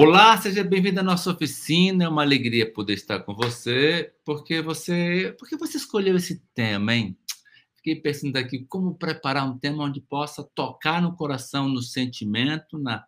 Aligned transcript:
Olá, 0.00 0.40
seja 0.40 0.62
bem-vindo 0.62 1.00
à 1.00 1.02
nossa 1.02 1.28
oficina. 1.32 2.04
É 2.04 2.08
uma 2.08 2.22
alegria 2.22 2.72
poder 2.72 2.92
estar 2.92 3.18
com 3.18 3.34
você, 3.34 4.14
porque 4.24 4.62
você, 4.62 5.34
porque 5.36 5.56
você 5.56 5.76
escolheu 5.76 6.14
esse 6.14 6.40
tema, 6.54 6.94
hein? 6.94 7.18
Fiquei 7.74 7.96
pensando 7.96 8.36
aqui 8.36 8.64
como 8.66 8.94
preparar 8.94 9.44
um 9.44 9.58
tema 9.58 9.82
onde 9.82 10.00
possa 10.00 10.48
tocar 10.54 11.02
no 11.02 11.16
coração, 11.16 11.68
no 11.68 11.82
sentimento, 11.82 12.78
na, 12.78 13.04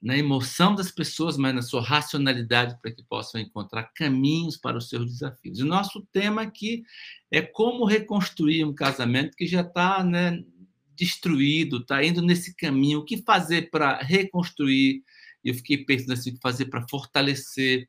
na 0.00 0.16
emoção 0.16 0.76
das 0.76 0.92
pessoas, 0.92 1.36
mas 1.36 1.56
na 1.56 1.60
sua 1.60 1.82
racionalidade 1.82 2.78
para 2.80 2.92
que 2.92 3.02
possam 3.02 3.40
encontrar 3.40 3.90
caminhos 3.92 4.56
para 4.56 4.78
os 4.78 4.88
seus 4.88 5.06
desafios. 5.06 5.58
O 5.58 5.66
nosso 5.66 6.06
tema 6.12 6.42
aqui 6.42 6.84
é 7.32 7.42
como 7.42 7.84
reconstruir 7.84 8.64
um 8.64 8.72
casamento 8.72 9.36
que 9.36 9.48
já 9.48 9.62
está 9.62 10.04
né, 10.04 10.40
destruído, 10.94 11.78
está 11.78 12.04
indo 12.04 12.22
nesse 12.22 12.54
caminho. 12.54 13.00
O 13.00 13.04
que 13.04 13.24
fazer 13.24 13.70
para 13.70 13.96
reconstruir? 13.96 15.02
E 15.44 15.50
eu 15.50 15.54
fiquei 15.54 15.78
pensando 15.84 16.12
assim, 16.12 16.30
o 16.30 16.34
que 16.34 16.40
fazer 16.40 16.66
para 16.66 16.86
fortalecer. 16.88 17.88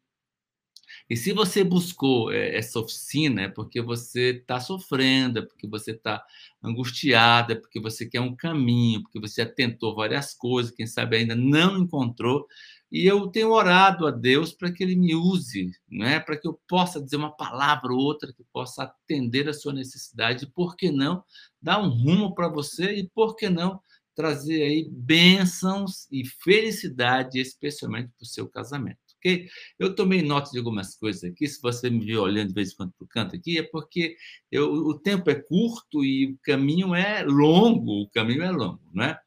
E 1.09 1.17
se 1.17 1.33
você 1.33 1.63
buscou 1.63 2.31
é, 2.31 2.55
essa 2.55 2.79
oficina, 2.79 3.43
é 3.43 3.47
porque 3.47 3.81
você 3.81 4.31
está 4.31 4.59
sofrendo, 4.59 5.39
é 5.39 5.41
porque 5.41 5.67
você 5.67 5.91
está 5.91 6.23
angustiada, 6.61 7.53
é 7.53 7.55
porque 7.55 7.79
você 7.79 8.05
quer 8.05 8.21
um 8.21 8.35
caminho, 8.35 9.01
porque 9.03 9.19
você 9.19 9.43
já 9.43 9.49
tentou 9.49 9.95
várias 9.95 10.33
coisas, 10.33 10.71
quem 10.71 10.87
sabe 10.87 11.17
ainda 11.17 11.35
não 11.35 11.77
encontrou. 11.79 12.47
E 12.91 13.07
eu 13.07 13.27
tenho 13.27 13.51
orado 13.51 14.05
a 14.05 14.11
Deus 14.11 14.53
para 14.53 14.71
que 14.71 14.83
Ele 14.83 14.95
me 14.95 15.15
use, 15.15 15.71
né? 15.89 16.19
para 16.19 16.37
que 16.37 16.47
eu 16.47 16.59
possa 16.67 17.01
dizer 17.01 17.15
uma 17.15 17.35
palavra 17.35 17.91
ou 17.91 17.99
outra 17.99 18.31
que 18.31 18.43
possa 18.53 18.83
atender 18.83 19.49
a 19.49 19.53
sua 19.53 19.73
necessidade. 19.73 20.45
Por 20.45 20.75
que 20.75 20.91
não 20.91 21.23
dar 21.59 21.81
um 21.81 21.89
rumo 21.89 22.35
para 22.35 22.47
você 22.47 22.93
e 22.93 23.09
por 23.09 23.35
que 23.35 23.49
não 23.49 23.81
trazer 24.15 24.63
aí 24.63 24.87
bênçãos 24.89 26.07
e 26.11 26.25
felicidade, 26.25 27.39
especialmente 27.39 28.09
para 28.17 28.23
o 28.23 28.27
seu 28.27 28.47
casamento. 28.47 28.99
ok? 29.17 29.47
Eu 29.79 29.95
tomei 29.95 30.21
nota 30.21 30.51
de 30.51 30.57
algumas 30.57 30.95
coisas 30.95 31.23
aqui, 31.23 31.47
se 31.47 31.61
você 31.61 31.89
me 31.89 32.05
viu 32.05 32.21
olhando 32.21 32.49
de 32.49 32.53
vez 32.53 32.71
em 32.71 32.75
quando 32.75 32.93
para 32.93 33.05
o 33.05 33.07
canto 33.07 33.35
aqui, 33.35 33.57
é 33.57 33.63
porque 33.63 34.15
eu, 34.51 34.71
o 34.71 34.99
tempo 34.99 35.29
é 35.29 35.35
curto 35.35 36.03
e 36.03 36.33
o 36.33 36.37
caminho 36.43 36.93
é 36.93 37.23
longo, 37.23 38.03
o 38.03 38.09
caminho 38.09 38.43
é 38.43 38.51
longo, 38.51 38.81
não 38.93 39.03
é? 39.05 39.19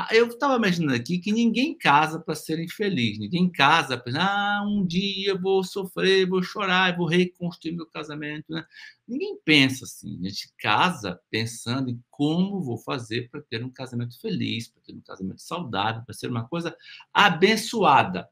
Ah, 0.00 0.06
eu 0.12 0.28
estava 0.28 0.54
imaginando 0.54 0.94
aqui 0.94 1.18
que 1.18 1.32
ninguém 1.32 1.76
casa 1.76 2.20
para 2.20 2.36
ser 2.36 2.60
infeliz, 2.60 3.18
ninguém 3.18 3.50
casa 3.50 3.98
para 3.98 4.12
ah, 4.22 4.62
um 4.64 4.86
dia 4.86 5.36
vou 5.36 5.64
sofrer, 5.64 6.24
vou 6.24 6.40
chorar, 6.40 6.96
vou 6.96 7.04
reconstruir 7.04 7.72
meu 7.72 7.84
casamento. 7.84 8.44
Né? 8.48 8.64
Ninguém 9.08 9.36
pensa 9.44 9.84
assim. 9.84 10.16
A 10.20 10.28
gente 10.28 10.54
casa 10.56 11.20
pensando 11.28 11.90
em 11.90 12.00
como 12.12 12.62
vou 12.62 12.78
fazer 12.78 13.28
para 13.28 13.42
ter 13.42 13.64
um 13.64 13.70
casamento 13.72 14.20
feliz, 14.20 14.68
para 14.68 14.82
ter 14.82 14.92
um 14.94 15.00
casamento 15.00 15.42
saudável, 15.42 16.04
para 16.04 16.14
ser 16.14 16.30
uma 16.30 16.46
coisa 16.46 16.76
abençoada. 17.12 18.28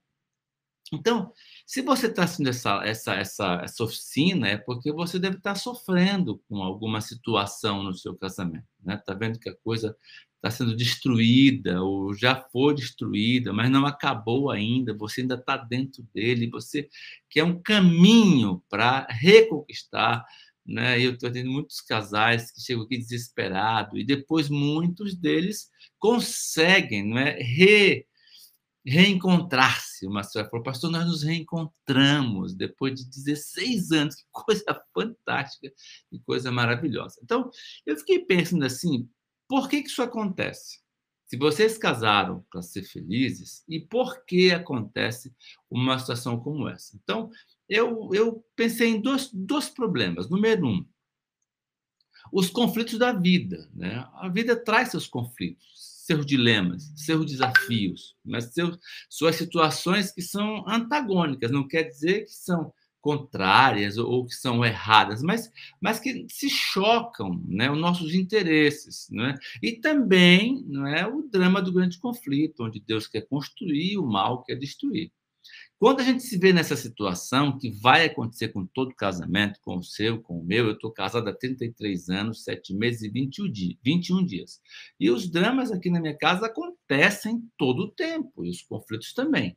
Então, 0.93 1.33
se 1.67 1.83
você 1.83 2.07
está 2.07 2.23
assistindo 2.23 2.49
essa, 2.49 2.81
essa, 2.85 3.15
essa, 3.15 3.61
essa 3.65 3.85
oficina, 3.85 4.47
é 4.47 4.57
porque 4.57 4.93
você 4.93 5.19
deve 5.19 5.39
estar 5.39 5.55
tá 5.55 5.59
sofrendo 5.59 6.41
com 6.49 6.63
alguma 6.63 7.01
situação 7.01 7.83
no 7.83 7.93
seu 7.93 8.17
casamento. 8.17 8.65
Está 8.79 8.93
né? 8.93 9.03
Tá 9.05 9.15
vendo 9.15 9.41
que 9.41 9.49
a 9.49 9.57
coisa 9.57 9.97
está 10.37 10.49
sendo 10.49 10.77
destruída 10.77 11.83
ou 11.83 12.15
já 12.15 12.37
foi 12.53 12.73
destruída, 12.77 13.53
mas 13.53 13.69
não 13.69 13.85
acabou 13.85 14.51
ainda, 14.53 14.95
você 14.95 15.23
ainda 15.23 15.35
está 15.35 15.57
dentro 15.57 16.07
dele, 16.15 16.49
você 16.49 16.89
quer 17.29 17.43
um 17.43 17.61
caminho 17.61 18.63
para 18.71 19.05
reconquistar. 19.11 20.25
Né? 20.65 21.01
Eu 21.01 21.15
estou 21.15 21.33
tendo 21.33 21.51
muitos 21.51 21.81
casais 21.81 22.53
que 22.53 22.61
chegam 22.61 22.85
aqui 22.85 22.97
desesperados, 22.97 23.99
e 23.99 24.05
depois 24.05 24.49
muitos 24.49 25.17
deles 25.17 25.69
conseguem 25.99 27.09
não 27.09 27.19
é? 27.19 27.33
Re, 27.41 28.07
reencontrar-se. 28.87 30.07
Uma 30.07 30.23
senhora 30.23 30.49
falou, 30.49 30.63
pastor, 30.65 30.91
nós 30.91 31.07
nos 31.07 31.23
reencontramos 31.23 32.55
depois 32.55 32.95
de 32.95 33.05
16 33.09 33.93
anos, 33.93 34.15
que 34.17 34.25
coisa 34.31 34.85
fantástica, 34.95 35.73
que 36.09 36.21
coisa 36.21 36.53
maravilhosa. 36.53 37.21
Então, 37.23 37.51
eu 37.85 37.97
fiquei 37.97 38.21
pensando 38.21 38.65
assim, 38.65 39.09
por 39.49 39.69
que, 39.69 39.83
que 39.83 39.89
isso 39.89 40.03
acontece? 40.03 40.81
Se 41.27 41.37
vocês 41.37 41.77
casaram 41.77 42.47
para 42.51 42.63
ser 42.63 42.85
felizes, 42.85 43.65
e 43.69 43.81
por 43.81 44.25
que 44.25 44.53
acontece 44.53 45.35
uma 45.69 45.99
situação 45.99 46.39
como 46.39 46.69
essa? 46.69 46.97
Então, 47.03 47.31
eu, 47.69 48.11
eu 48.13 48.45
pensei 48.55 48.91
em 48.91 49.01
dois, 49.01 49.29
dois 49.33 49.69
problemas. 49.69 50.31
Número 50.31 50.65
um, 50.65 50.87
os 52.33 52.49
conflitos 52.49 52.99
da 52.99 53.13
vida. 53.13 53.69
Né? 53.75 54.09
A 54.15 54.29
vida 54.29 54.55
traz 54.57 54.91
seus 54.91 55.09
conflitos, 55.09 55.96
seus 56.07 56.25
dilemas, 56.25 56.93
seus 56.95 57.27
desafios, 57.27 58.17
mas 58.25 58.53
seus, 58.53 58.79
suas 59.11 59.37
situações 59.37 60.13
que 60.13 60.23
são 60.23 60.65
antagônicas. 60.69 61.51
Não 61.51 61.67
quer 61.67 61.83
dizer 61.83 62.25
que 62.25 62.31
são 62.31 62.73
contrárias 63.01 63.99
ou, 63.99 64.27
que 64.27 64.35
são 64.35 64.65
erradas, 64.65 65.23
mas, 65.23 65.49
mas 65.81 66.01
que 66.01 66.27
se 66.29 66.51
chocam, 66.51 67.41
né, 67.47 67.71
os 67.71 67.79
nossos 67.79 68.15
interesses, 68.15 69.07
né? 69.11 69.37
E 69.63 69.73
também, 69.73 70.65
não 70.67 70.87
é, 70.87 71.07
o 71.07 71.23
drama 71.23 71.63
do 71.63 71.73
grande 71.73 72.01
conflito, 72.01 72.65
onde 72.65 72.81
Deus 72.81 73.07
quer 73.07 73.21
construir 73.29 73.97
o 73.99 74.07
mal 74.07 74.43
quer 74.43 74.57
destruir. 74.57 75.13
Quando 75.79 76.01
a 76.01 76.05
gente 76.05 76.23
se 76.23 76.39
vê 76.39 76.55
nessa 76.55 76.75
situação, 76.75 77.59
que 77.59 77.71
vai 77.71 78.07
acontecer 78.07 78.49
com 78.49 78.65
todo 78.65 78.95
casamento, 78.95 79.61
com 79.61 79.77
o 79.77 79.83
seu, 79.83 80.23
com 80.23 80.41
o 80.41 80.45
meu, 80.45 80.67
eu 80.67 80.73
estou 80.73 80.91
casado 80.91 81.29
há 81.29 81.35
33 81.35 82.09
anos, 82.09 82.45
7 82.45 82.75
meses 82.75 83.03
e 83.03 83.11
21 83.11 83.53
dias, 83.53 83.77
21 83.85 84.25
dias. 84.25 84.61
E 84.99 85.11
os 85.11 85.31
dramas 85.31 85.71
aqui 85.71 85.91
na 85.91 86.01
minha 86.01 86.17
casa 86.17 86.47
acontecem 86.47 87.43
todo 87.59 87.81
o 87.81 87.91
tempo, 87.91 88.45
e 88.45 88.49
os 88.49 88.63
conflitos 88.63 89.13
também. 89.13 89.55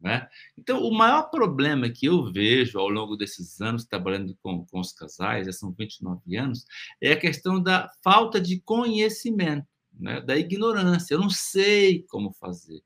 Né? 0.00 0.28
Então, 0.56 0.82
o 0.82 0.96
maior 0.96 1.30
problema 1.30 1.90
que 1.90 2.06
eu 2.06 2.30
vejo 2.32 2.78
ao 2.78 2.88
longo 2.88 3.16
desses 3.16 3.60
anos 3.60 3.84
trabalhando 3.84 4.36
com, 4.42 4.64
com 4.66 4.78
os 4.78 4.92
casais, 4.92 5.46
já 5.46 5.52
são 5.52 5.72
29 5.72 6.36
anos, 6.36 6.64
é 7.00 7.12
a 7.12 7.18
questão 7.18 7.60
da 7.60 7.90
falta 8.04 8.40
de 8.40 8.60
conhecimento, 8.60 9.66
né? 9.92 10.20
da 10.20 10.36
ignorância. 10.36 11.14
Eu 11.14 11.20
não 11.20 11.30
sei 11.30 12.04
como 12.08 12.32
fazer. 12.34 12.80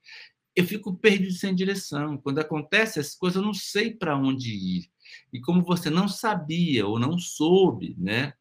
Eu 0.55 0.65
fico 0.65 0.95
perdido 0.97 1.33
sem 1.33 1.55
direção. 1.55 2.19
Quando 2.19 2.41
acontece 2.41 2.99
essas 2.99 3.15
coisas, 3.15 3.37
eu 3.37 3.47
não 3.47 3.55
sei 3.55 3.95
para 3.95 4.17
onde 4.17 4.51
ir. 4.53 4.91
E 5.33 5.41
como 5.41 5.63
você 5.63 5.91
não 5.91 6.09
sabia 6.09 6.87
ou 6.87 6.99
não 6.99 7.19
soube, 7.19 7.95
né? 7.99 8.35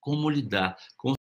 Como 0.00 0.30
lidar 0.30 0.76
com 0.96 1.14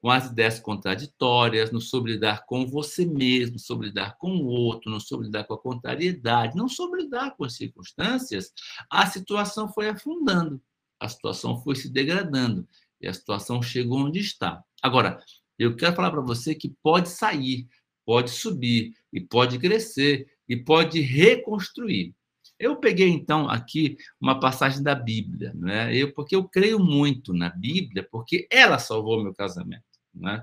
com 0.00 0.10
as 0.10 0.26
ideias 0.26 0.60
contraditórias, 0.60 1.72
não 1.72 1.80
soube 1.80 2.12
lidar 2.12 2.46
com 2.46 2.66
você 2.66 3.04
mesmo, 3.04 3.58
sobre 3.58 3.88
lidar 3.88 4.16
com 4.16 4.30
o 4.30 4.46
outro, 4.46 4.90
não 4.90 5.00
soube 5.00 5.24
lidar 5.24 5.44
com 5.44 5.54
a 5.54 5.58
contrariedade, 5.58 6.56
não 6.56 6.68
soube 6.68 7.02
lidar 7.02 7.36
com 7.36 7.44
as 7.44 7.54
circunstâncias, 7.54 8.52
a 8.90 9.06
situação 9.06 9.72
foi 9.72 9.88
afundando, 9.88 10.62
a 11.00 11.08
situação 11.08 11.60
foi 11.62 11.74
se 11.74 11.88
degradando 11.88 12.66
e 13.00 13.08
a 13.08 13.12
situação 13.12 13.60
chegou 13.60 13.98
onde 13.98 14.20
está. 14.20 14.62
Agora, 14.82 15.22
eu 15.58 15.74
quero 15.74 15.96
falar 15.96 16.10
para 16.12 16.20
você 16.20 16.54
que 16.54 16.68
pode 16.82 17.08
sair, 17.08 17.68
pode 18.08 18.30
subir 18.30 18.94
e 19.12 19.20
pode 19.20 19.58
crescer 19.58 20.26
e 20.48 20.56
pode 20.56 20.98
reconstruir. 20.98 22.14
Eu 22.58 22.76
peguei 22.76 23.10
então 23.10 23.50
aqui 23.50 23.98
uma 24.18 24.40
passagem 24.40 24.82
da 24.82 24.94
Bíblia, 24.94 25.52
né? 25.54 25.94
Eu 25.94 26.10
porque 26.14 26.34
eu 26.34 26.48
creio 26.48 26.80
muito 26.80 27.34
na 27.34 27.50
Bíblia, 27.50 28.08
porque 28.10 28.48
ela 28.50 28.78
salvou 28.78 29.22
meu 29.22 29.34
casamento. 29.34 29.84
Né? 30.14 30.42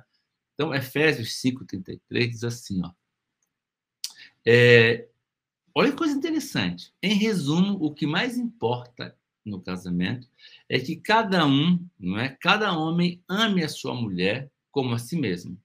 Então, 0.53 0.75
Efésios 0.75 1.41
5,33 1.43 2.29
diz 2.29 2.43
assim: 2.43 2.83
ó, 2.85 2.91
é, 4.45 5.07
olha 5.73 5.89
que 5.89 5.97
coisa 5.97 6.13
interessante. 6.13 6.93
Em 7.01 7.15
resumo, 7.15 7.83
o 7.83 7.91
que 7.91 8.05
mais 8.05 8.37
importa 8.37 9.17
no 9.43 9.59
casamento 9.59 10.29
é 10.69 10.79
que 10.79 10.95
cada 10.97 11.47
um, 11.47 11.83
não 11.99 12.19
é? 12.19 12.29
Cada 12.29 12.77
homem 12.77 13.23
ame 13.27 13.63
a 13.63 13.69
sua 13.69 13.95
mulher 13.95 14.51
como 14.71 14.93
a 14.93 14.99
si 14.99 15.17
mesmo. 15.17 15.59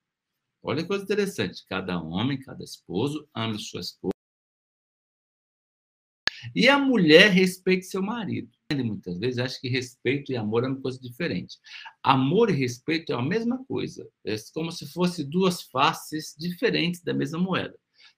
Olha 0.62 0.82
que 0.82 0.88
coisa 0.88 1.04
interessante. 1.04 1.65
Cada 1.66 2.00
homem, 2.00 2.38
cada 2.38 2.62
esposo 2.62 3.28
ame 3.34 3.59
sua 3.59 3.81
esposa. 3.81 4.10
E 6.54 6.68
a 6.68 6.78
mulher 6.78 7.30
respeite 7.30 7.86
seu 7.86 8.03
marido 8.03 8.51
muitas 8.78 9.18
vezes 9.18 9.39
acha 9.39 9.60
que 9.60 9.68
respeito 9.68 10.33
e 10.33 10.36
amor 10.36 10.65
é 10.65 10.68
uma 10.68 10.80
coisa 10.80 11.01
diferente. 11.01 11.59
Amor 12.03 12.51
e 12.51 12.53
respeito 12.53 13.12
é 13.12 13.16
a 13.16 13.22
mesma 13.22 13.65
coisa. 13.65 14.09
É 14.24 14.36
como 14.54 14.71
se 14.71 14.91
fossem 14.92 15.28
duas 15.28 15.62
faces 15.62 16.34
diferentes 16.39 17.03
da 17.03 17.13
mesma 17.13 17.39
moeda. 17.39 17.77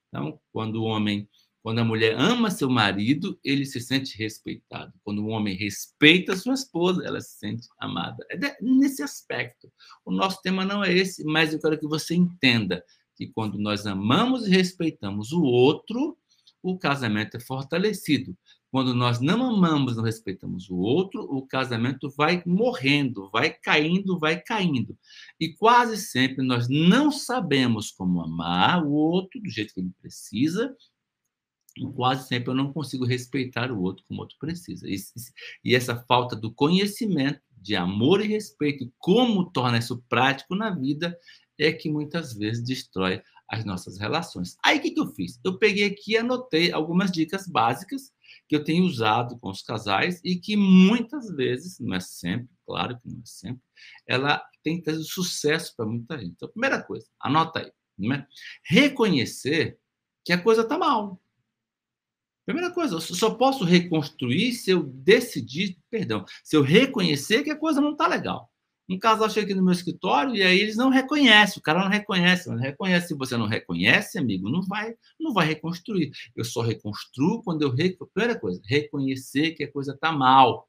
Então, 0.09 0.39
quando 0.53 0.77
o 0.77 0.85
homem, 0.85 1.29
quando 1.63 1.79
a 1.79 1.85
mulher 1.85 2.17
ama 2.19 2.51
seu 2.51 2.69
marido, 2.69 3.39
ele 3.45 3.65
se 3.65 3.81
sente 3.81 4.19
respeitado. 4.19 4.93
Quando 5.05 5.25
o 5.25 5.29
homem 5.29 5.57
respeita 5.57 6.37
sua 6.37 6.55
esposa, 6.55 7.05
ela 7.05 7.21
se 7.21 7.39
sente 7.39 7.69
amada. 7.79 8.27
É 8.31 8.57
nesse 8.61 9.03
aspecto. 9.03 9.73
O 10.05 10.11
nosso 10.11 10.43
tema 10.43 10.65
não 10.65 10.83
é 10.83 10.93
esse, 10.93 11.23
mas 11.25 11.53
eu 11.53 11.61
quero 11.61 11.79
que 11.79 11.87
você 11.87 12.15
entenda 12.15 12.85
que 13.15 13.29
quando 13.29 13.59
nós 13.59 13.87
amamos 13.87 14.47
e 14.47 14.51
respeitamos 14.51 15.31
o 15.31 15.43
outro, 15.43 16.19
o 16.61 16.77
casamento 16.77 17.37
é 17.37 17.41
fortalecido. 17.41 18.37
Quando 18.73 18.95
nós 18.95 19.21
não 19.21 19.45
amamos, 19.45 19.97
não 19.97 20.03
respeitamos 20.03 20.71
o 20.71 20.77
outro, 20.77 21.23
o 21.25 21.47
casamento 21.47 22.11
vai 22.17 22.43
morrendo, 22.45 23.29
vai 23.31 23.51
caindo, 23.51 24.19
vai 24.19 24.41
caindo. 24.41 24.99
E 25.39 25.53
quase 25.53 25.97
sempre 25.99 26.43
nós 26.43 26.69
não 26.69 27.13
sabemos 27.13 27.93
como 27.93 28.21
amar 28.21 28.83
o 28.83 28.91
outro 28.91 29.41
do 29.41 29.51
jeito 29.51 29.75
que 29.75 29.81
ele 29.81 29.93
precisa, 30.01 30.75
e 31.77 31.87
quase 31.93 32.29
sempre 32.29 32.51
eu 32.51 32.55
não 32.55 32.73
consigo 32.73 33.05
respeitar 33.05 33.71
o 33.71 33.81
outro 33.81 34.05
como 34.07 34.21
o 34.21 34.23
outro 34.23 34.37
precisa. 34.39 34.87
E, 35.65 35.75
essa 35.75 35.97
falta 35.97 36.37
do 36.37 36.53
conhecimento, 36.53 37.41
de 37.57 37.77
amor 37.77 38.21
e 38.21 38.29
respeito, 38.29 38.85
e 38.85 38.93
como 38.99 39.51
torna 39.51 39.79
isso 39.79 40.03
prático 40.09 40.55
na 40.55 40.71
vida, 40.71 41.17
é 41.59 41.73
que 41.73 41.89
muitas 41.89 42.35
vezes 42.35 42.65
destrói 42.65 43.23
as 43.49 43.65
nossas 43.65 43.99
relações. 43.99 44.57
Aí 44.65 44.79
o 44.79 44.83
que, 44.83 44.91
que 44.91 45.01
eu 45.01 45.07
fiz? 45.15 45.39
Eu 45.45 45.59
peguei 45.59 45.85
aqui 45.85 46.13
e 46.13 46.17
anotei 46.17 46.73
algumas 46.73 47.11
dicas 47.11 47.47
básicas 47.47 48.13
que 48.49 48.57
eu 48.57 48.65
tenho 48.65 48.85
usado 48.85 49.39
com 49.39 49.51
os 49.51 49.63
casais 49.63 50.21
e 50.25 50.37
que 50.37 50.57
muitas 50.57 51.31
vezes, 51.31 51.79
não 51.79 51.95
é 51.95 52.01
sempre, 52.01 52.49
claro 52.67 52.99
que 52.99 53.09
não 53.09 53.21
é 53.21 53.27
sempre, 53.27 53.63
ela 54.07 54.43
tem 54.63 54.81
trazido 54.81 55.05
sucesso 55.05 55.75
para 55.77 55.87
muita 55.87 56.19
gente. 56.19 56.33
Então, 56.33 56.49
primeira 56.49 56.83
coisa, 56.83 57.07
anota 57.21 57.61
aí, 57.61 57.73
né? 57.99 58.27
reconhecer 58.65 59.79
que 60.25 60.33
a 60.33 60.43
coisa 60.43 60.63
está 60.63 60.79
mal. 60.79 61.21
Primeira 62.45 62.73
coisa, 62.73 62.97
eu 62.97 63.01
só 63.01 63.31
posso 63.35 63.65
reconstruir 63.65 64.53
se 64.53 64.71
eu 64.71 64.83
decidir, 64.83 65.79
perdão, 65.89 66.25
se 66.43 66.57
eu 66.57 66.63
reconhecer 66.63 67.45
que 67.45 67.51
a 67.51 67.57
coisa 67.57 67.81
não 67.81 67.93
está 67.93 68.09
legal. 68.09 68.51
Um 68.89 68.99
casal 68.99 69.31
chega 69.31 69.47
aqui 69.47 69.55
no 69.55 69.63
meu 69.63 69.73
escritório 69.73 70.35
e 70.35 70.43
aí 70.43 70.61
eles 70.61 70.77
não 70.77 70.91
reconhecem, 70.91 71.59
o 71.59 71.63
cara 71.63 71.81
não 71.81 71.89
reconhece, 71.89 72.51
não 72.51 72.59
reconhece. 72.59 73.09
Se 73.09 73.15
você 73.15 73.37
não 73.37 73.47
reconhece, 73.47 74.19
amigo, 74.19 74.51
não 74.51 74.63
vai, 74.63 74.95
não 75.19 75.33
vai 75.33 75.47
reconstruir. 75.47 76.11
Eu 76.37 76.45
só 76.45 76.61
reconstruo 76.63 77.43
quando 77.43 77.63
eu 77.63 77.73
primeira 77.73 78.39
coisa, 78.39 78.61
reconhecer 78.67 79.53
que 79.53 79.65
a 79.65 79.73
coisa 79.73 79.93
está 79.93 80.13
mal 80.13 80.69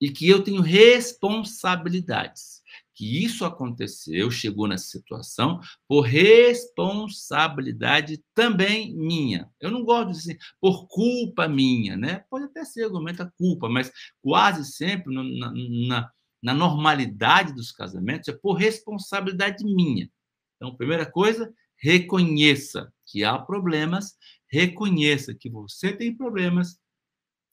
e 0.00 0.10
que 0.10 0.28
eu 0.28 0.42
tenho 0.42 0.62
responsabilidades. 0.62 2.61
Que 2.94 3.24
isso 3.24 3.44
aconteceu, 3.44 4.30
chegou 4.30 4.68
nessa 4.68 4.86
situação 4.86 5.60
por 5.88 6.02
responsabilidade 6.02 8.22
também 8.34 8.94
minha. 8.94 9.50
Eu 9.60 9.70
não 9.70 9.84
gosto 9.84 10.12
de 10.12 10.18
dizer 10.18 10.38
por 10.60 10.86
culpa 10.88 11.48
minha, 11.48 11.96
né? 11.96 12.24
Pode 12.28 12.44
até 12.44 12.64
ser 12.64 12.84
argumento 12.84 13.22
a 13.22 13.30
culpa, 13.38 13.68
mas 13.68 13.90
quase 14.22 14.70
sempre 14.70 15.14
na, 15.14 15.52
na 15.88 16.10
na 16.42 16.52
normalidade 16.52 17.54
dos 17.54 17.70
casamentos 17.70 18.28
é 18.28 18.32
por 18.32 18.54
responsabilidade 18.54 19.64
minha. 19.64 20.10
Então, 20.56 20.74
primeira 20.74 21.06
coisa, 21.06 21.54
reconheça 21.76 22.92
que 23.06 23.22
há 23.22 23.38
problemas, 23.38 24.16
reconheça 24.50 25.32
que 25.34 25.48
você 25.48 25.92
tem 25.92 26.16
problemas 26.16 26.76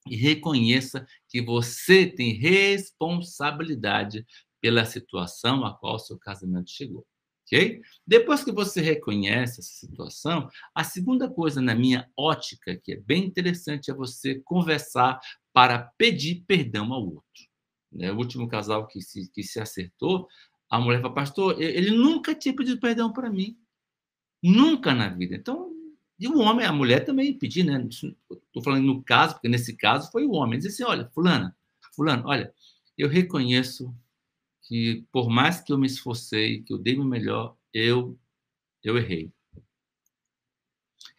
e 0.07 0.15
reconheça 0.15 1.05
que 1.27 1.41
você 1.41 2.07
tem 2.07 2.33
responsabilidade 2.33 4.25
pela 4.61 4.85
situação 4.85 5.65
a 5.65 5.73
qual 5.73 5.99
seu 5.99 6.17
casamento 6.17 6.69
chegou. 6.69 7.05
Ok? 7.45 7.81
Depois 8.05 8.43
que 8.43 8.51
você 8.51 8.79
reconhece 8.79 9.59
essa 9.59 9.73
situação, 9.73 10.47
a 10.75 10.83
segunda 10.83 11.29
coisa 11.29 11.61
na 11.61 11.73
minha 11.73 12.07
ótica 12.15 12.75
que 12.75 12.93
é 12.93 12.97
bem 12.97 13.25
interessante 13.25 13.89
é 13.89 13.93
você 13.93 14.39
conversar 14.39 15.19
para 15.51 15.79
pedir 15.97 16.43
perdão 16.45 16.93
ao 16.93 17.03
outro 17.03 17.49
né, 17.91 18.11
o 18.11 18.17
último 18.17 18.47
casal 18.47 18.87
que 18.87 19.01
se, 19.01 19.29
que 19.31 19.43
se 19.43 19.59
acertou, 19.59 20.27
a 20.69 20.79
mulher 20.79 21.01
falou, 21.01 21.15
pastor, 21.15 21.59
ele 21.59 21.91
nunca 21.91 22.35
tinha 22.35 22.55
pedido 22.55 22.79
perdão 22.79 23.11
para 23.11 23.29
mim. 23.29 23.57
Nunca 24.41 24.93
na 24.93 25.09
vida. 25.09 25.35
Então, 25.35 25.71
e 26.19 26.27
o 26.27 26.37
homem, 26.39 26.65
a 26.65 26.71
mulher 26.71 27.03
também 27.03 27.37
pedir, 27.37 27.63
né? 27.63 27.83
Estou 27.89 28.63
falando 28.63 28.85
no 28.85 29.03
caso, 29.03 29.33
porque 29.33 29.49
nesse 29.49 29.75
caso 29.75 30.11
foi 30.11 30.25
o 30.25 30.31
homem. 30.31 30.59
Diz 30.59 30.73
assim: 30.73 30.83
olha, 30.83 31.09
Fulana, 31.13 31.57
Fulano, 31.95 32.27
olha, 32.27 32.53
eu 32.97 33.09
reconheço 33.09 33.93
que 34.69 35.05
por 35.11 35.29
mais 35.29 35.59
que 35.59 35.73
eu 35.73 35.77
me 35.77 35.87
esforcei, 35.87 36.61
que 36.61 36.71
eu 36.71 36.77
dei 36.77 36.97
o 36.97 37.03
melhor, 37.03 37.57
eu, 37.73 38.17
eu 38.83 38.97
errei 38.97 39.33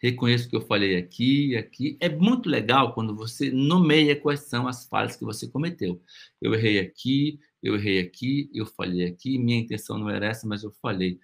reconheço 0.01 0.49
que 0.49 0.55
eu 0.55 0.61
falei 0.61 0.97
aqui 0.97 1.55
aqui. 1.55 1.97
É 1.99 2.09
muito 2.09 2.49
legal 2.49 2.93
quando 2.93 3.15
você 3.15 3.51
nomeia 3.51 4.19
quais 4.19 4.41
são 4.41 4.67
as 4.67 4.85
falhas 4.87 5.15
que 5.15 5.23
você 5.23 5.47
cometeu. 5.47 6.01
Eu 6.41 6.53
errei 6.53 6.79
aqui, 6.79 7.39
eu 7.61 7.75
errei 7.75 7.99
aqui, 7.99 8.49
eu 8.53 8.65
falei 8.65 9.05
aqui, 9.05 9.37
minha 9.37 9.59
intenção 9.59 9.97
não 9.97 10.09
era 10.09 10.25
essa, 10.27 10.47
mas 10.47 10.63
eu 10.63 10.71
falei. 10.71 11.19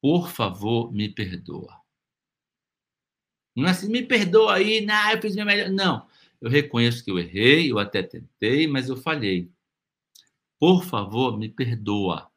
Por 0.00 0.28
favor, 0.30 0.92
me 0.92 1.08
perdoa. 1.08 1.80
Não 3.56 3.66
é 3.66 3.70
assim, 3.70 3.88
me 3.90 4.02
perdoa 4.02 4.54
aí, 4.54 4.80
não, 4.80 5.10
eu 5.10 5.20
fiz 5.20 5.34
minha 5.34 5.44
melhor. 5.44 5.68
Não, 5.70 6.06
eu 6.40 6.48
reconheço 6.48 7.04
que 7.04 7.10
eu 7.10 7.18
errei, 7.18 7.70
eu 7.70 7.78
até 7.78 8.02
tentei, 8.02 8.66
mas 8.66 8.88
eu 8.88 8.96
falhei. 8.96 9.50
Por 10.60 10.84
favor, 10.84 11.36
me 11.36 11.48
perdoa. 11.48 12.30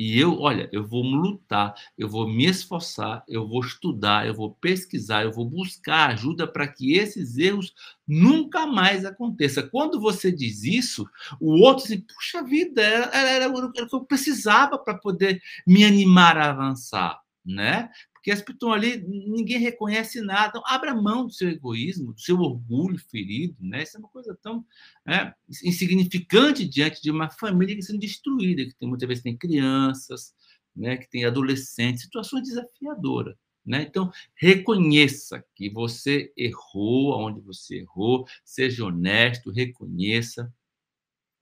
E 0.00 0.16
eu, 0.16 0.38
olha, 0.40 0.68
eu 0.72 0.86
vou 0.86 1.02
lutar, 1.02 1.74
eu 1.96 2.08
vou 2.08 2.28
me 2.28 2.46
esforçar, 2.46 3.24
eu 3.28 3.48
vou 3.48 3.60
estudar, 3.60 4.28
eu 4.28 4.32
vou 4.34 4.54
pesquisar, 4.54 5.24
eu 5.24 5.32
vou 5.32 5.44
buscar 5.44 6.10
ajuda 6.10 6.46
para 6.46 6.68
que 6.68 6.92
esses 6.96 7.36
erros 7.36 7.74
nunca 8.06 8.64
mais 8.64 9.04
aconteçam. 9.04 9.68
Quando 9.68 10.00
você 10.00 10.30
diz 10.30 10.62
isso, 10.62 11.04
o 11.40 11.50
outro 11.64 11.84
diz, 11.88 12.00
puxa 12.14 12.44
vida, 12.44 12.80
era, 12.80 13.06
era, 13.06 13.30
era 13.44 13.48
o 13.52 13.72
que 13.72 13.80
eu 13.92 14.04
precisava 14.04 14.78
para 14.78 14.94
poder 14.96 15.42
me 15.66 15.84
animar 15.84 16.38
a 16.38 16.50
avançar, 16.50 17.20
né? 17.44 17.90
Porque 18.28 18.32
as 18.32 18.42
pessoas 18.42 18.74
ali, 18.74 19.02
ninguém 19.06 19.58
reconhece 19.58 20.20
nada. 20.20 20.48
Então, 20.48 20.62
abra 20.66 20.94
mão 20.94 21.26
do 21.26 21.32
seu 21.32 21.48
egoísmo, 21.48 22.12
do 22.12 22.20
seu 22.20 22.38
orgulho 22.38 22.98
ferido, 22.98 23.56
né? 23.58 23.82
Isso 23.82 23.96
é 23.96 24.00
uma 24.00 24.08
coisa 24.10 24.36
tão 24.42 24.66
né, 25.06 25.32
insignificante 25.64 26.68
diante 26.68 27.00
de 27.00 27.10
uma 27.10 27.30
família 27.30 27.74
que 27.74 27.80
está 27.80 27.92
sendo 27.92 28.02
destruída, 28.02 28.66
que 28.66 28.74
tem, 28.74 28.86
muitas 28.86 29.08
vezes 29.08 29.22
tem 29.22 29.34
crianças, 29.34 30.34
né, 30.76 30.98
que 30.98 31.08
tem 31.08 31.24
adolescentes, 31.24 32.02
situações 32.02 32.42
desafiadoras. 32.42 33.34
Né? 33.64 33.86
Então, 33.88 34.10
reconheça 34.34 35.42
que 35.54 35.70
você 35.70 36.30
errou 36.36 37.18
onde 37.18 37.40
você 37.40 37.78
errou, 37.78 38.26
seja 38.44 38.84
honesto, 38.84 39.50
reconheça, 39.50 40.52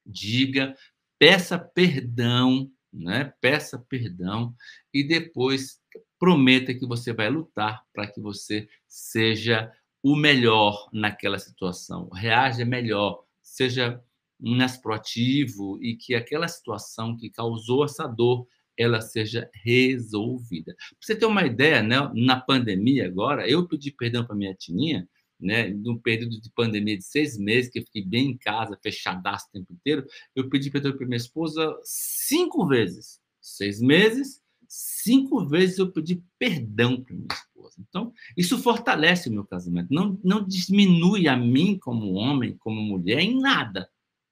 diga, 0.04 0.76
peça 1.18 1.58
perdão, 1.58 2.70
né? 2.92 3.32
peça 3.40 3.76
perdão 3.76 4.54
e 4.94 5.02
depois 5.02 5.80
prometa 6.18 6.74
que 6.74 6.86
você 6.86 7.12
vai 7.12 7.28
lutar 7.28 7.84
para 7.92 8.06
que 8.06 8.20
você 8.20 8.68
seja 8.88 9.70
o 10.02 10.14
melhor 10.14 10.88
naquela 10.92 11.38
situação, 11.38 12.08
reaja 12.10 12.64
melhor, 12.64 13.24
seja 13.42 14.02
mais 14.38 14.76
proativo 14.76 15.78
e 15.82 15.96
que 15.96 16.14
aquela 16.14 16.46
situação 16.46 17.16
que 17.16 17.30
causou 17.30 17.84
essa 17.84 18.06
dor 18.06 18.46
ela 18.76 19.00
seja 19.00 19.50
resolvida. 19.64 20.74
Para 20.74 20.96
você 21.00 21.16
ter 21.16 21.26
uma 21.26 21.46
ideia, 21.46 21.82
né, 21.82 21.96
na 22.14 22.38
pandemia 22.38 23.06
agora, 23.06 23.48
eu 23.48 23.66
pedi 23.66 23.90
perdão 23.90 24.24
para 24.24 24.36
minha 24.36 24.54
tininha, 24.54 25.08
né, 25.40 25.68
num 25.68 25.98
período 25.98 26.40
de 26.40 26.50
pandemia 26.50 26.96
de 26.96 27.04
seis 27.04 27.38
meses, 27.38 27.70
que 27.70 27.78
eu 27.78 27.84
fiquei 27.84 28.04
bem 28.04 28.30
em 28.30 28.36
casa, 28.36 28.78
fechadaço 28.82 29.46
o 29.48 29.52
tempo 29.52 29.72
inteiro, 29.72 30.06
eu 30.34 30.48
pedi 30.48 30.70
perdão 30.70 30.96
para 30.96 31.06
minha 31.06 31.16
esposa 31.16 31.74
cinco 31.82 32.66
vezes. 32.66 33.20
Seis 33.40 33.80
meses, 33.80 34.42
cinco 34.68 35.46
vezes 35.46 35.78
eu 35.78 35.90
pedi 35.90 36.22
perdão 36.38 37.02
para 37.02 37.14
minha 37.14 37.28
esposa. 37.32 37.76
Então, 37.88 38.12
isso 38.36 38.58
fortalece 38.58 39.28
o 39.28 39.32
meu 39.32 39.44
casamento. 39.44 39.92
Não, 39.92 40.18
não 40.22 40.46
diminui 40.46 41.28
a 41.28 41.36
mim 41.36 41.78
como 41.78 42.14
homem, 42.14 42.56
como 42.58 42.80
mulher, 42.80 43.20
em 43.20 43.38
nada. 43.38 43.88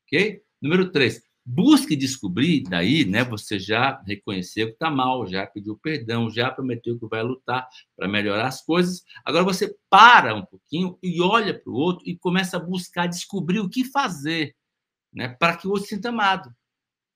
Ok? 0.06 0.42
Número 0.60 0.90
três, 0.90 1.22
busque 1.44 1.94
descobrir, 1.94 2.62
daí, 2.62 3.04
né, 3.04 3.22
você 3.22 3.58
já 3.58 4.00
reconheceu 4.06 4.68
que 4.68 4.72
está 4.72 4.90
mal, 4.90 5.26
já 5.26 5.46
pediu 5.46 5.76
perdão, 5.76 6.30
já 6.30 6.50
prometeu 6.50 6.98
que 6.98 7.06
vai 7.06 7.22
lutar 7.22 7.68
para 7.96 8.08
melhorar 8.08 8.46
as 8.46 8.64
coisas. 8.64 9.04
Agora 9.24 9.44
você 9.44 9.76
para 9.90 10.34
um 10.34 10.44
pouquinho 10.44 10.98
e 11.02 11.20
olha 11.20 11.52
para 11.52 11.70
o 11.70 11.76
outro 11.76 12.08
e 12.08 12.16
começa 12.16 12.56
a 12.56 12.60
buscar 12.60 13.06
descobrir 13.06 13.60
o 13.60 13.68
que 13.68 13.84
fazer 13.84 14.56
né, 15.12 15.28
para 15.28 15.56
que 15.56 15.68
o 15.68 15.70
outro 15.70 15.88
sinta 15.88 16.08
amado. 16.08 16.54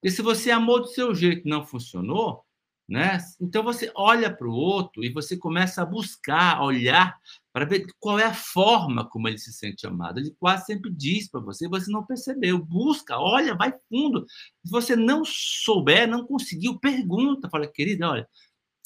E 0.02 0.10
se 0.10 0.22
você 0.22 0.50
amou 0.50 0.80
do 0.80 0.88
seu 0.88 1.14
jeito 1.14 1.46
e 1.46 1.50
não 1.50 1.66
funcionou, 1.66 2.44
né? 2.88 3.18
Então 3.38 3.62
você 3.62 3.92
olha 3.94 4.34
para 4.34 4.48
o 4.48 4.52
outro 4.52 5.04
e 5.04 5.12
você 5.12 5.36
começa 5.36 5.82
a 5.82 5.86
buscar, 5.86 6.62
olhar 6.62 7.18
para 7.52 7.66
ver 7.66 7.86
qual 8.00 8.18
é 8.18 8.24
a 8.24 8.32
forma 8.32 9.06
como 9.08 9.28
ele 9.28 9.36
se 9.36 9.52
sente 9.52 9.86
amado. 9.86 10.18
Ele 10.18 10.34
quase 10.38 10.64
sempre 10.66 10.90
diz 10.90 11.28
para 11.28 11.40
você, 11.40 11.68
você 11.68 11.90
não 11.90 12.06
percebeu. 12.06 12.58
Busca, 12.58 13.18
olha, 13.18 13.54
vai 13.54 13.74
fundo. 13.90 14.24
Se 14.64 14.70
você 14.70 14.96
não 14.96 15.22
souber, 15.24 16.08
não 16.08 16.26
conseguiu, 16.26 16.78
pergunta. 16.78 17.50
Fala, 17.50 17.66
querida, 17.66 18.08
olha, 18.08 18.28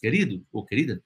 querido 0.00 0.44
ou 0.52 0.64
querida, 0.64 1.02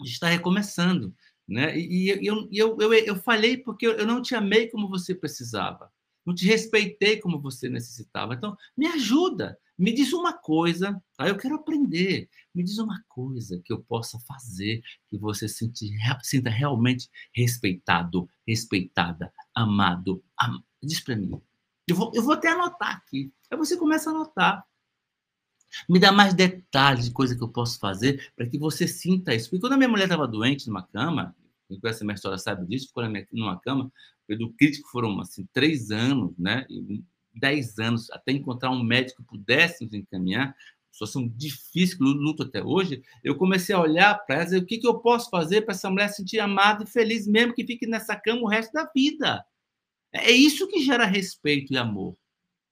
a 0.00 0.04
está 0.04 0.28
recomeçando. 0.28 1.14
Né? 1.46 1.78
E, 1.78 2.06
e 2.06 2.26
eu, 2.26 2.48
eu, 2.50 2.78
eu, 2.80 2.94
eu 2.94 3.16
falei 3.16 3.58
porque 3.58 3.86
eu 3.86 4.06
não 4.06 4.22
te 4.22 4.34
amei 4.34 4.68
como 4.70 4.88
você 4.88 5.14
precisava. 5.14 5.92
Não 6.24 6.34
te 6.34 6.46
respeitei 6.46 7.18
como 7.20 7.40
você 7.40 7.68
necessitava. 7.68 8.34
Então, 8.34 8.56
me 8.76 8.86
ajuda, 8.86 9.58
me 9.76 9.92
diz 9.92 10.12
uma 10.12 10.32
coisa, 10.32 11.02
tá? 11.16 11.28
eu 11.28 11.36
quero 11.36 11.56
aprender. 11.56 12.28
Me 12.54 12.62
diz 12.62 12.78
uma 12.78 13.02
coisa 13.08 13.60
que 13.64 13.72
eu 13.72 13.82
possa 13.82 14.18
fazer 14.20 14.82
que 15.08 15.18
você 15.18 15.48
sinta, 15.48 15.80
sinta 16.22 16.50
realmente 16.50 17.10
respeitado, 17.34 18.28
respeitada, 18.46 19.32
amado. 19.54 20.22
Am... 20.38 20.62
Diz 20.82 21.00
para 21.00 21.16
mim. 21.16 21.40
Eu 21.86 21.96
vou, 21.96 22.12
eu 22.14 22.22
vou 22.22 22.34
até 22.34 22.48
anotar 22.48 22.96
aqui. 22.96 23.32
Aí 23.50 23.58
você 23.58 23.76
começa 23.76 24.10
a 24.10 24.12
anotar. 24.12 24.64
Me 25.88 25.98
dá 25.98 26.12
mais 26.12 26.32
detalhes 26.34 27.06
de 27.06 27.10
coisa 27.10 27.36
que 27.36 27.42
eu 27.42 27.48
posso 27.48 27.78
fazer 27.80 28.32
para 28.36 28.48
que 28.48 28.58
você 28.58 28.86
sinta 28.86 29.34
isso. 29.34 29.50
Porque 29.50 29.60
quando 29.60 29.72
a 29.72 29.76
minha 29.76 29.88
mulher 29.88 30.04
estava 30.04 30.28
doente 30.28 30.68
numa 30.68 30.86
cama, 30.86 31.34
quem 31.68 31.80
conhece 31.80 32.02
a 32.02 32.06
minha 32.06 32.14
história 32.14 32.38
sabe 32.38 32.66
disso, 32.66 32.88
ficou 32.88 33.04
numa 33.32 33.58
cama, 33.60 33.90
do 34.28 34.52
crítico 34.52 34.88
foram 34.90 35.20
assim, 35.20 35.46
três 35.52 35.90
anos, 35.90 36.32
né? 36.38 36.66
Dez 37.34 37.78
anos, 37.78 38.10
até 38.10 38.32
encontrar 38.32 38.70
um 38.70 38.82
médico 38.82 39.22
que 39.22 39.28
pudesse 39.28 39.84
nos 39.84 39.92
encaminhar, 39.92 40.54
situação 40.94 41.28
difícil, 41.28 41.98
luto 42.00 42.44
até 42.44 42.62
hoje, 42.62 43.02
eu 43.22 43.36
comecei 43.36 43.74
a 43.74 43.80
olhar 43.80 44.14
para 44.24 44.42
ela 44.42 44.54
e 44.54 44.58
o 44.58 44.64
que, 44.64 44.78
que 44.78 44.86
eu 44.86 45.00
posso 45.00 45.28
fazer 45.28 45.62
para 45.62 45.74
essa 45.74 45.90
mulher 45.90 46.08
se 46.08 46.16
sentir 46.16 46.38
amada 46.38 46.84
e 46.84 46.86
feliz, 46.86 47.26
mesmo 47.26 47.52
que 47.52 47.66
fique 47.66 47.86
nessa 47.86 48.14
cama 48.14 48.42
o 48.42 48.48
resto 48.48 48.72
da 48.72 48.88
vida. 48.94 49.44
É 50.12 50.30
isso 50.30 50.68
que 50.68 50.80
gera 50.80 51.04
respeito 51.04 51.72
e 51.72 51.76
amor, 51.76 52.16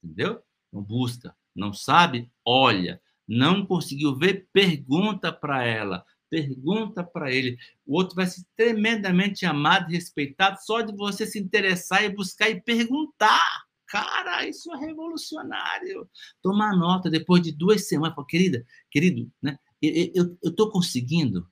entendeu? 0.01 0.41
Não 0.71 0.81
busca, 0.81 1.35
não 1.53 1.73
sabe, 1.73 2.31
olha. 2.45 3.01
Não 3.27 3.65
conseguiu 3.65 4.17
ver, 4.17 4.47
pergunta 4.51 5.31
para 5.31 5.63
ela, 5.63 6.05
pergunta 6.33 7.03
para 7.03 7.31
ele. 7.31 7.59
O 7.85 7.95
outro 7.95 8.15
vai 8.15 8.25
ser 8.25 8.43
tremendamente 8.57 9.45
amado 9.45 9.91
e 9.91 9.93
respeitado 9.93 10.57
só 10.63 10.81
de 10.81 10.91
você 10.95 11.27
se 11.27 11.37
interessar 11.37 12.03
e 12.03 12.09
buscar 12.09 12.49
e 12.49 12.59
perguntar. 12.59 13.63
Cara, 13.85 14.47
isso 14.47 14.73
é 14.73 14.77
revolucionário. 14.77 16.09
Tomar 16.41 16.75
nota 16.75 17.07
depois 17.07 17.43
de 17.43 17.51
duas 17.51 17.87
semanas. 17.87 18.15
Querida, 18.27 18.65
querido, 18.89 19.31
né? 19.39 19.59
Eu 19.79 20.35
estou 20.43 20.71
conseguindo. 20.71 21.47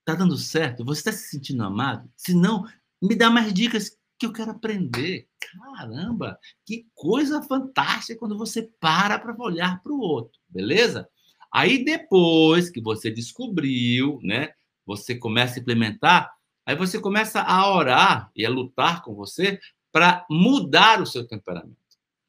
Está 0.00 0.18
dando 0.18 0.36
certo? 0.36 0.84
Você 0.84 0.98
está 0.98 1.12
se 1.12 1.28
sentindo 1.28 1.62
amado? 1.62 2.10
Se 2.16 2.34
não, 2.34 2.64
me 3.00 3.14
dá 3.14 3.30
mais 3.30 3.54
dicas 3.54 3.96
que 4.18 4.26
eu 4.26 4.32
quero 4.32 4.50
aprender. 4.50 5.28
Caramba, 5.38 6.36
que 6.66 6.88
coisa 6.94 7.40
fantástica 7.42 8.18
quando 8.18 8.36
você 8.36 8.68
para 8.80 9.20
para 9.20 9.36
olhar 9.38 9.80
para 9.84 9.92
o 9.92 10.00
outro, 10.00 10.40
beleza? 10.48 11.08
Aí 11.54 11.84
depois 11.84 12.68
que 12.70 12.80
você 12.80 13.10
descobriu, 13.10 14.18
né, 14.22 14.52
você 14.84 15.14
começa 15.14 15.58
a 15.58 15.62
implementar, 15.62 16.32
aí 16.66 16.74
você 16.74 17.00
começa 17.00 17.40
a 17.40 17.72
orar 17.72 18.30
e 18.34 18.44
a 18.44 18.50
lutar 18.50 19.02
com 19.02 19.14
você 19.14 19.60
para 19.92 20.26
mudar 20.28 21.00
o 21.00 21.06
seu 21.06 21.26
temperamento, 21.26 21.76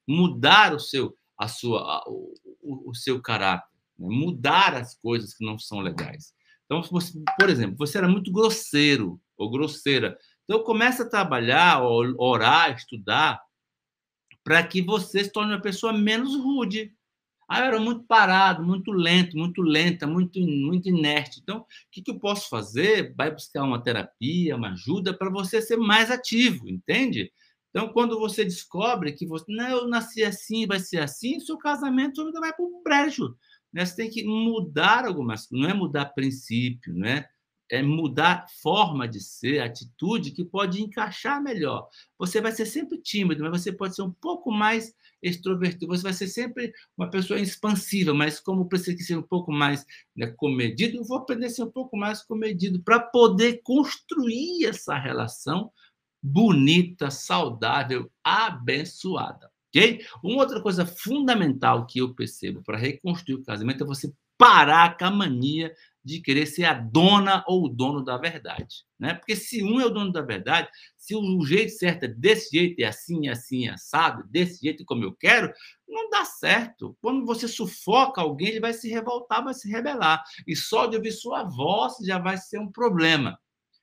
mudar 0.08 0.74
o 0.74 0.80
seu 0.80 1.18
a 1.38 1.50
sua 1.50 2.04
o, 2.08 2.34
o, 2.62 2.92
o 2.92 2.96
seu 2.96 3.22
caráter, 3.22 3.68
né? 3.98 4.08
mudar 4.10 4.76
as 4.76 4.96
coisas 4.96 5.34
que 5.34 5.46
não 5.46 5.58
são 5.58 5.80
legais. 5.80 6.34
Então, 6.66 6.82
você, 6.84 7.20
por 7.38 7.50
exemplo, 7.50 7.76
você 7.78 7.98
era 7.98 8.08
muito 8.08 8.32
grosseiro 8.32 9.20
ou 9.38 9.52
grosseira 9.52 10.18
então, 10.46 10.64
comece 10.64 11.02
a 11.02 11.10
trabalhar, 11.10 11.82
orar, 11.84 12.76
estudar, 12.76 13.42
para 14.44 14.66
que 14.66 14.82
você 14.82 15.24
se 15.24 15.32
torne 15.32 15.54
uma 15.54 15.62
pessoa 15.62 15.92
menos 15.92 16.36
rude. 16.36 16.94
Ah, 17.48 17.60
eu 17.60 17.66
era 17.66 17.80
muito 17.80 18.04
parado, 18.06 18.64
muito 18.64 18.92
lento, 18.92 19.38
muito 19.38 19.62
lenta, 19.62 20.08
muito, 20.08 20.40
muito 20.40 20.90
inerte. 20.90 21.40
Então, 21.42 21.60
o 21.60 21.66
que, 21.92 22.02
que 22.02 22.12
eu 22.12 22.20
posso 22.20 22.50
fazer? 22.50 23.14
Vai 23.16 23.32
buscar 23.32 23.64
uma 23.64 23.82
terapia, 23.82 24.56
uma 24.56 24.72
ajuda 24.72 25.14
para 25.16 25.30
você 25.30 25.62
ser 25.62 25.78
mais 25.78 26.10
ativo, 26.10 26.68
entende? 26.68 27.32
Então, 27.70 27.90
quando 27.90 28.18
você 28.20 28.44
descobre 28.44 29.12
que 29.12 29.28
você, 29.28 29.46
não, 29.50 29.68
eu 29.70 29.88
nasci 29.88 30.24
assim, 30.24 30.66
vai 30.66 30.80
ser 30.80 31.00
assim, 31.00 31.40
seu 31.40 31.58
casamento 31.58 32.32
vai 32.34 32.54
para 32.54 32.66
o 32.66 32.82
brejo. 32.84 33.36
Né? 33.72 33.86
Você 33.86 33.96
tem 33.96 34.10
que 34.10 34.24
mudar 34.24 35.06
algumas 35.06 35.46
coisas, 35.46 35.68
não 35.68 35.76
é 35.76 35.78
mudar 35.78 36.06
princípio, 36.06 36.94
não 36.96 37.06
é? 37.08 37.30
É 37.70 37.82
mudar 37.82 38.46
forma 38.62 39.08
de 39.08 39.20
ser, 39.20 39.60
atitude 39.60 40.32
que 40.32 40.46
pode 40.46 40.82
encaixar 40.82 41.42
melhor. 41.42 41.88
Você 42.18 42.40
vai 42.40 42.52
ser 42.52 42.66
sempre 42.66 43.00
tímido, 43.00 43.44
mas 43.44 43.62
você 43.62 43.72
pode 43.72 43.96
ser 43.96 44.04
um 44.04 44.12
pouco 44.12 44.52
mais 44.52 44.94
extrovertido. 45.22 45.88
Você 45.88 46.04
vai 46.04 46.14
ser 46.14 46.28
sempre 46.28 46.72
uma 46.98 47.10
pessoa 47.10 47.40
expansiva, 47.40 48.14
mas 48.14 48.40
como 48.40 48.70
precisa 48.70 48.98
ser 49.04 49.18
um 49.18 49.24
pouco 49.24 49.52
mais 49.52 49.86
né, 50.16 50.28
comedido, 50.28 50.98
eu 50.98 51.04
vou 51.04 51.18
aprender 51.18 51.48
a 51.48 51.50
ser 51.50 51.64
um 51.64 51.72
pouco 51.72 51.98
mais 51.98 52.22
comedido 52.24 52.82
para 52.82 53.00
poder 53.00 53.62
construir 53.64 54.66
essa 54.66 54.96
relação 54.98 55.72
bonita, 56.22 57.10
saudável, 57.10 58.12
abençoada. 58.24 59.52
Ok? 59.70 60.06
Uma 60.24 60.38
outra 60.38 60.62
coisa 60.62 60.86
fundamental 60.86 61.86
que 61.86 62.00
eu 62.00 62.14
percebo 62.14 62.64
para 62.64 62.78
reconstruir 62.78 63.36
o 63.36 63.44
casamento 63.44 63.84
é 63.84 63.88
você 63.88 64.14
parar 64.38 64.98
com 64.98 65.06
a 65.06 65.12
mania 65.12 65.74
de 66.06 66.22
querer 66.22 66.46
ser 66.46 66.66
a 66.66 66.74
dona 66.74 67.44
ou 67.48 67.66
o 67.66 67.70
dono 67.70 68.04
da 68.04 68.16
verdade. 68.16 68.86
Né? 69.00 69.16
Porque 69.16 69.36
se 69.36 69.64
um 69.64 69.82
é 69.82 69.86
o 69.86 69.90
dono 69.90 70.12
da 70.12 70.22
verdade, 70.22 70.70
se 70.96 71.16
o 71.16 71.46
jeito 71.46 71.72
certo 71.72 72.04
é 72.04 72.08
desse 72.08 72.56
jeito, 72.56 72.80
é 72.80 72.86
assim, 72.86 73.28
é 73.28 73.32
assim, 73.32 73.68
é 73.68 73.72
assado, 73.72 74.24
desse 74.30 74.62
jeito 74.62 74.86
como 74.86 75.04
eu 75.04 75.14
quero, 75.14 75.52
não 75.88 76.08
dá 76.12 76.24
certo. 76.24 76.96
Quando 77.02 77.26
você 77.26 77.48
sufoca 77.48 78.22
alguém, 78.22 78.50
ele 78.50 78.60
vai 78.60 78.72
se 78.72 78.88
revoltar, 78.88 79.44
vai 79.44 79.56
se 79.56 79.68
rebelar. 79.68 80.24
E 80.46 80.56
só 80.56 80.86
de 80.86 80.96
ouvir 80.96 81.12
sua 81.12 81.44
voz 81.44 81.96
já 82.06 82.20
vai 82.20 82.38
ser 82.38 82.60
um 82.60 82.72
problema. 82.72 83.40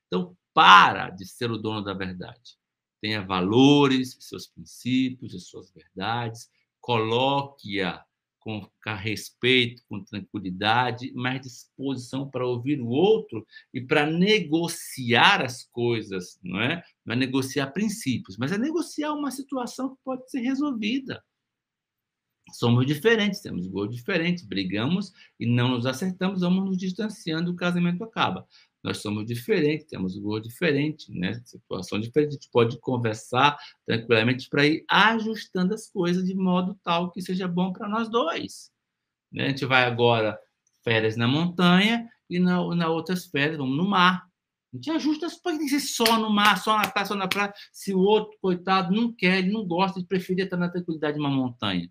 Então, 0.06 0.36
para 0.54 1.10
de 1.10 1.26
ser 1.26 1.50
o 1.50 1.58
dono 1.58 1.82
da 1.82 1.92
verdade. 1.92 2.56
Tenha 3.00 3.26
valores, 3.26 4.16
seus 4.20 4.46
princípios, 4.46 5.34
as 5.34 5.48
suas 5.48 5.72
verdades, 5.72 6.48
coloque-a 6.80 8.04
com 8.42 8.68
respeito, 8.96 9.82
com 9.88 10.02
tranquilidade, 10.02 11.12
mais 11.14 11.40
disposição 11.40 12.28
para 12.28 12.46
ouvir 12.46 12.80
o 12.80 12.88
outro 12.88 13.46
e 13.72 13.80
para 13.80 14.04
negociar 14.04 15.42
as 15.42 15.64
coisas, 15.64 16.38
não 16.42 16.60
é? 16.60 16.82
Não 17.04 17.14
é 17.14 17.16
negociar 17.16 17.68
princípios, 17.68 18.36
mas 18.36 18.50
é 18.50 18.58
negociar 18.58 19.12
uma 19.12 19.30
situação 19.30 19.94
que 19.94 20.02
pode 20.04 20.28
ser 20.28 20.40
resolvida. 20.40 21.22
Somos 22.52 22.84
diferentes, 22.84 23.40
temos 23.40 23.66
gosto 23.68 23.92
diferentes, 23.92 24.44
brigamos 24.44 25.12
e 25.38 25.46
não 25.46 25.68
nos 25.68 25.86
acertamos, 25.86 26.40
vamos 26.40 26.64
nos 26.64 26.76
distanciando, 26.76 27.52
o 27.52 27.56
casamento 27.56 28.02
acaba 28.02 28.46
nós 28.82 28.98
somos 28.98 29.24
diferentes, 29.24 29.86
temos 29.86 30.16
um 30.16 30.22
gosto 30.22 30.48
diferente, 30.48 31.12
né? 31.12 31.34
situação 31.44 32.00
diferente, 32.00 32.30
a 32.30 32.32
gente 32.32 32.50
pode 32.50 32.80
conversar 32.80 33.56
tranquilamente 33.86 34.48
para 34.48 34.66
ir 34.66 34.84
ajustando 34.88 35.72
as 35.72 35.88
coisas 35.88 36.24
de 36.24 36.34
modo 36.34 36.78
tal 36.82 37.10
que 37.12 37.22
seja 37.22 37.46
bom 37.46 37.72
para 37.72 37.88
nós 37.88 38.10
dois. 38.10 38.72
Né? 39.30 39.46
A 39.46 39.48
gente 39.48 39.64
vai 39.64 39.84
agora 39.84 40.38
férias 40.82 41.16
na 41.16 41.28
montanha 41.28 42.08
e 42.28 42.40
na, 42.40 42.74
na 42.74 42.88
outras 42.88 43.26
férias 43.26 43.56
vamos 43.56 43.76
no 43.76 43.88
mar. 43.88 44.26
A 44.72 44.76
gente 44.76 44.90
ajusta 44.90 45.26
as 45.26 45.36
coisas, 45.38 45.68
ser 45.68 45.80
só 45.80 46.18
no 46.18 46.30
mar, 46.30 46.60
só 46.60 46.76
na 46.76 46.88
praia, 46.88 47.06
só 47.06 47.14
na 47.14 47.28
praia. 47.28 47.52
Se 47.72 47.94
o 47.94 48.00
outro, 48.00 48.36
coitado, 48.40 48.94
não 48.94 49.12
quer, 49.12 49.38
ele 49.38 49.52
não 49.52 49.66
gosta, 49.66 49.98
ele 49.98 50.06
preferia 50.06 50.44
estar 50.44 50.56
na 50.56 50.70
tranquilidade 50.70 51.14
de 51.14 51.20
uma 51.20 51.30
montanha. 51.30 51.90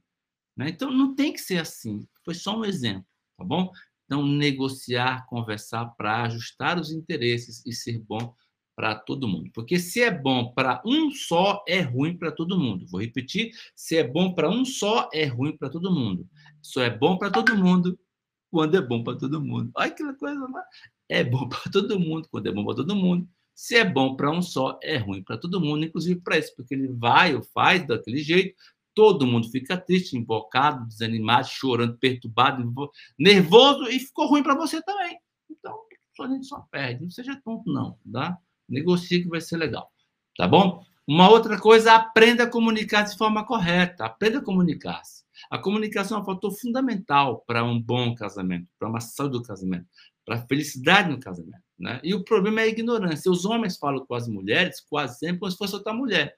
Né? 0.57 0.69
Então, 0.69 0.91
não 0.91 1.15
tem 1.15 1.31
que 1.31 1.39
ser 1.39 1.59
assim. 1.59 2.07
Foi 2.25 2.33
só 2.33 2.57
um 2.57 2.65
exemplo, 2.65 3.05
tá 3.37 3.45
bom? 3.45 3.71
Então, 4.11 4.27
negociar, 4.27 5.25
conversar 5.25 5.85
para 5.95 6.23
ajustar 6.23 6.77
os 6.77 6.91
interesses 6.91 7.65
e 7.65 7.71
ser 7.71 7.97
bom 7.97 8.35
para 8.75 8.93
todo 8.93 9.25
mundo. 9.25 9.49
Porque 9.53 9.79
se 9.79 10.01
é 10.01 10.11
bom 10.11 10.51
para 10.51 10.81
um 10.85 11.11
só, 11.11 11.63
é 11.65 11.79
ruim 11.79 12.17
para 12.17 12.29
todo 12.29 12.59
mundo. 12.59 12.85
Vou 12.89 12.99
repetir: 12.99 13.53
se 13.73 13.95
é 13.95 14.05
bom 14.05 14.33
para 14.33 14.49
um 14.49 14.65
só, 14.65 15.09
é 15.13 15.23
ruim 15.23 15.55
para 15.55 15.69
todo 15.69 15.95
mundo. 15.95 16.27
Só 16.61 16.81
é 16.81 16.89
bom 16.89 17.17
para 17.17 17.31
todo 17.31 17.55
mundo 17.55 17.97
quando 18.49 18.75
é 18.75 18.81
bom 18.81 19.01
para 19.01 19.17
todo 19.17 19.39
mundo. 19.39 19.71
Olha 19.75 19.87
aquela 19.87 20.13
coisa 20.13 20.41
lá. 20.41 20.65
É 21.07 21.23
bom 21.23 21.47
para 21.47 21.71
todo 21.71 21.97
mundo 21.97 22.27
quando 22.29 22.47
é 22.47 22.51
bom 22.51 22.65
para 22.65 22.75
todo 22.75 22.93
mundo. 22.93 23.25
Se 23.55 23.77
é 23.77 23.85
bom 23.85 24.17
para 24.17 24.29
um 24.29 24.41
só, 24.41 24.77
é 24.83 24.97
ruim 24.97 25.23
para 25.23 25.37
todo 25.37 25.61
mundo, 25.61 25.85
inclusive 25.85 26.19
para 26.19 26.37
isso, 26.37 26.53
porque 26.57 26.73
ele 26.73 26.89
vai 26.89 27.33
ou 27.33 27.43
faz 27.43 27.87
daquele 27.87 28.17
jeito, 28.17 28.55
todo 28.93 29.27
mundo 29.27 29.49
fica 29.49 29.77
triste, 29.77 30.17
invocado, 30.17 30.87
desanimado, 30.87 31.47
chorando, 31.47 31.97
perturbado, 31.97 32.91
nervoso 33.17 33.89
e 33.89 33.99
ficou 33.99 34.27
ruim 34.27 34.43
para 34.43 34.55
você 34.55 34.81
também. 34.81 35.17
Então, 35.49 35.77
a 36.21 36.27
gente 36.27 36.45
só 36.45 36.65
perde. 36.71 37.03
Não 37.03 37.09
seja 37.09 37.39
tonto, 37.43 37.71
não, 37.71 37.97
tá? 38.11 38.37
Negocie 38.67 39.23
que 39.23 39.29
vai 39.29 39.41
ser 39.41 39.57
legal, 39.57 39.91
tá 40.37 40.47
bom? 40.47 40.83
Uma 41.07 41.29
outra 41.29 41.59
coisa, 41.59 41.93
aprenda 41.93 42.43
a 42.43 42.49
comunicar 42.49 43.03
de 43.03 43.17
forma 43.17 43.45
correta. 43.45 44.05
Aprenda 44.05 44.37
a 44.37 44.43
comunicar-se. 44.43 45.23
A 45.49 45.57
comunicação 45.57 46.19
é 46.19 46.21
um 46.21 46.25
fator 46.25 46.51
fundamental 46.51 47.43
para 47.45 47.63
um 47.63 47.81
bom 47.81 48.13
casamento, 48.15 48.67
para 48.77 48.87
uma 48.87 48.99
saúde 48.99 49.33
do 49.33 49.43
casamento, 49.43 49.87
para 50.25 50.35
a 50.35 50.47
felicidade 50.47 51.09
no 51.09 51.19
casamento. 51.19 51.63
Né? 51.77 51.99
E 52.03 52.13
o 52.13 52.23
problema 52.23 52.61
é 52.61 52.65
a 52.65 52.67
ignorância. 52.67 53.31
Os 53.31 53.43
homens 53.43 53.77
falam 53.77 54.05
com 54.05 54.13
as 54.13 54.27
mulheres 54.27 54.79
quase 54.79 55.17
sempre 55.17 55.39
como 55.39 55.51
se 55.51 55.57
fosse 55.57 55.75
outra 55.75 55.93
mulher. 55.93 56.37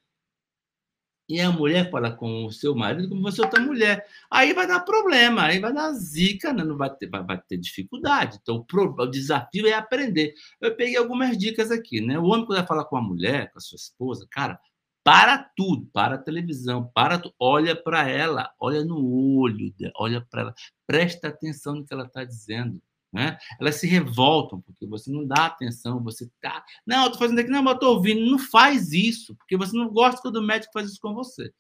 E 1.28 1.40
a 1.40 1.52
mulher 1.52 1.90
fala 1.90 2.12
com 2.12 2.46
o 2.46 2.52
seu 2.52 2.76
marido 2.76 3.08
como 3.08 3.22
você 3.22 3.42
outra 3.42 3.62
mulher. 3.62 4.06
Aí 4.30 4.54
vai 4.54 4.68
dar 4.68 4.82
problema, 4.82 5.44
aí 5.44 5.60
vai 5.60 5.74
dar 5.74 5.94
zica, 5.94 6.52
né? 6.52 6.64
não 6.64 6.78
vai 6.78 6.94
ter, 6.94 7.10
vai, 7.10 7.24
vai 7.24 7.42
ter 7.42 7.58
dificuldade. 7.58 8.40
Então, 8.42 8.56
o, 8.56 8.66
pro, 8.66 8.94
o, 8.98 9.08
desafio 9.08 9.66
é 9.68 9.74
aprender. 9.74 10.34
Eu 10.60 10.76
peguei 10.76 10.98
algumas 10.98 11.38
dicas 11.38 11.72
aqui, 11.72 12.02
né? 12.02 12.20
O 12.20 12.26
homem, 12.26 12.46
quando 12.46 12.58
vai 12.58 12.68
falar 12.68 12.86
com 12.86 12.98
a 12.98 13.02
mulher, 13.02 13.52
com 13.52 13.60
a 13.60 13.62
sua 13.62 13.78
esposa, 13.78 14.28
cara, 14.30 14.60
para 15.04 15.38
tudo, 15.56 15.86
para 15.94 16.16
a 16.16 16.18
televisão, 16.18 16.90
para 16.94 17.20
tu, 17.20 17.34
olha 17.40 17.76
para 17.76 18.08
ela, 18.10 18.52
olha 18.60 18.84
no 18.84 19.06
olho, 19.38 19.74
olha 19.96 20.26
para 20.30 20.42
ela, 20.42 20.56
presta 20.88 21.28
atenção 21.30 21.76
no 21.76 21.86
que 21.86 21.94
ela 21.94 22.06
está 22.06 22.24
dizendo. 22.24 22.82
Né? 23.14 23.38
Elas 23.62 23.76
se 23.76 23.86
revoltam 23.86 24.60
porque 24.62 24.88
você 24.88 25.12
não 25.12 25.24
dá 25.24 25.46
atenção, 25.46 26.04
você 26.04 26.28
tá. 26.42 26.66
Não, 26.86 27.06
eu 27.06 27.12
tô 27.12 27.20
fazendo 27.20 27.38
aqui, 27.38 27.50
não, 27.50 27.62
mas 27.62 27.76
eu 27.76 27.80
tô 27.80 27.90
ouvindo. 27.94 28.26
Não 28.26 28.40
faz 28.40 28.92
isso, 28.92 29.36
porque 29.36 29.56
você 29.56 29.78
não 29.78 29.88
gosta 29.90 30.20
quando 30.20 30.38
o 30.38 30.42
médico 30.42 30.74
faz 30.74 30.90
isso 30.90 31.00
com 31.00 31.14
você. 31.14 31.54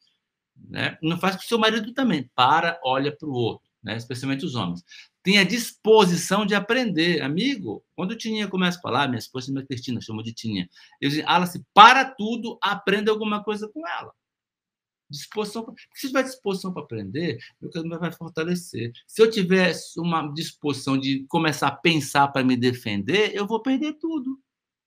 Né? 0.68 0.98
Não 1.00 1.20
faz 1.20 1.36
com 1.36 1.44
o 1.44 1.46
seu 1.46 1.60
marido 1.60 1.94
também. 1.94 2.28
Para, 2.34 2.80
olha 2.84 3.16
para 3.16 3.30
o 3.30 3.34
outro, 3.34 3.70
né? 3.84 3.96
especialmente 3.96 4.44
os 4.44 4.56
homens. 4.56 4.84
Tenha 5.22 5.46
disposição 5.46 6.44
de 6.44 6.56
aprender. 6.56 7.22
Amigo, 7.22 7.86
quando 7.96 8.12
o 8.12 8.18
Tininha 8.18 8.48
começa 8.48 8.80
a 8.80 8.82
falar, 8.82 9.08
minha 9.08 9.20
esposa, 9.20 9.52
minha 9.52 9.66
Cristina, 9.66 10.02
chamou 10.02 10.24
de 10.24 10.34
Tininha, 10.34 10.68
eu 11.00 11.12
digo, 11.12 11.30
Alice, 11.30 11.64
para 11.72 12.04
tudo, 12.04 12.58
aprenda 12.64 13.12
alguma 13.12 13.44
coisa 13.44 13.70
com 13.72 13.88
ela. 13.88 14.12
Disposição, 15.14 15.64
porque 15.64 15.84
se 15.94 16.08
tiver 16.08 16.24
disposição 16.24 16.74
para 16.74 16.82
aprender, 16.82 17.38
meu 17.62 17.70
casamento 17.70 18.00
vai 18.00 18.12
fortalecer. 18.12 18.92
Se 19.06 19.22
eu 19.22 19.30
tiver 19.30 19.76
uma 19.96 20.28
disposição 20.34 20.98
de 20.98 21.24
começar 21.30 21.68
a 21.68 21.76
pensar 21.76 22.30
para 22.30 22.44
me 22.44 22.58
defender, 22.58 23.32
eu 23.36 23.46
vou 23.46 23.62
perder 23.62 23.94
tudo. 23.94 24.40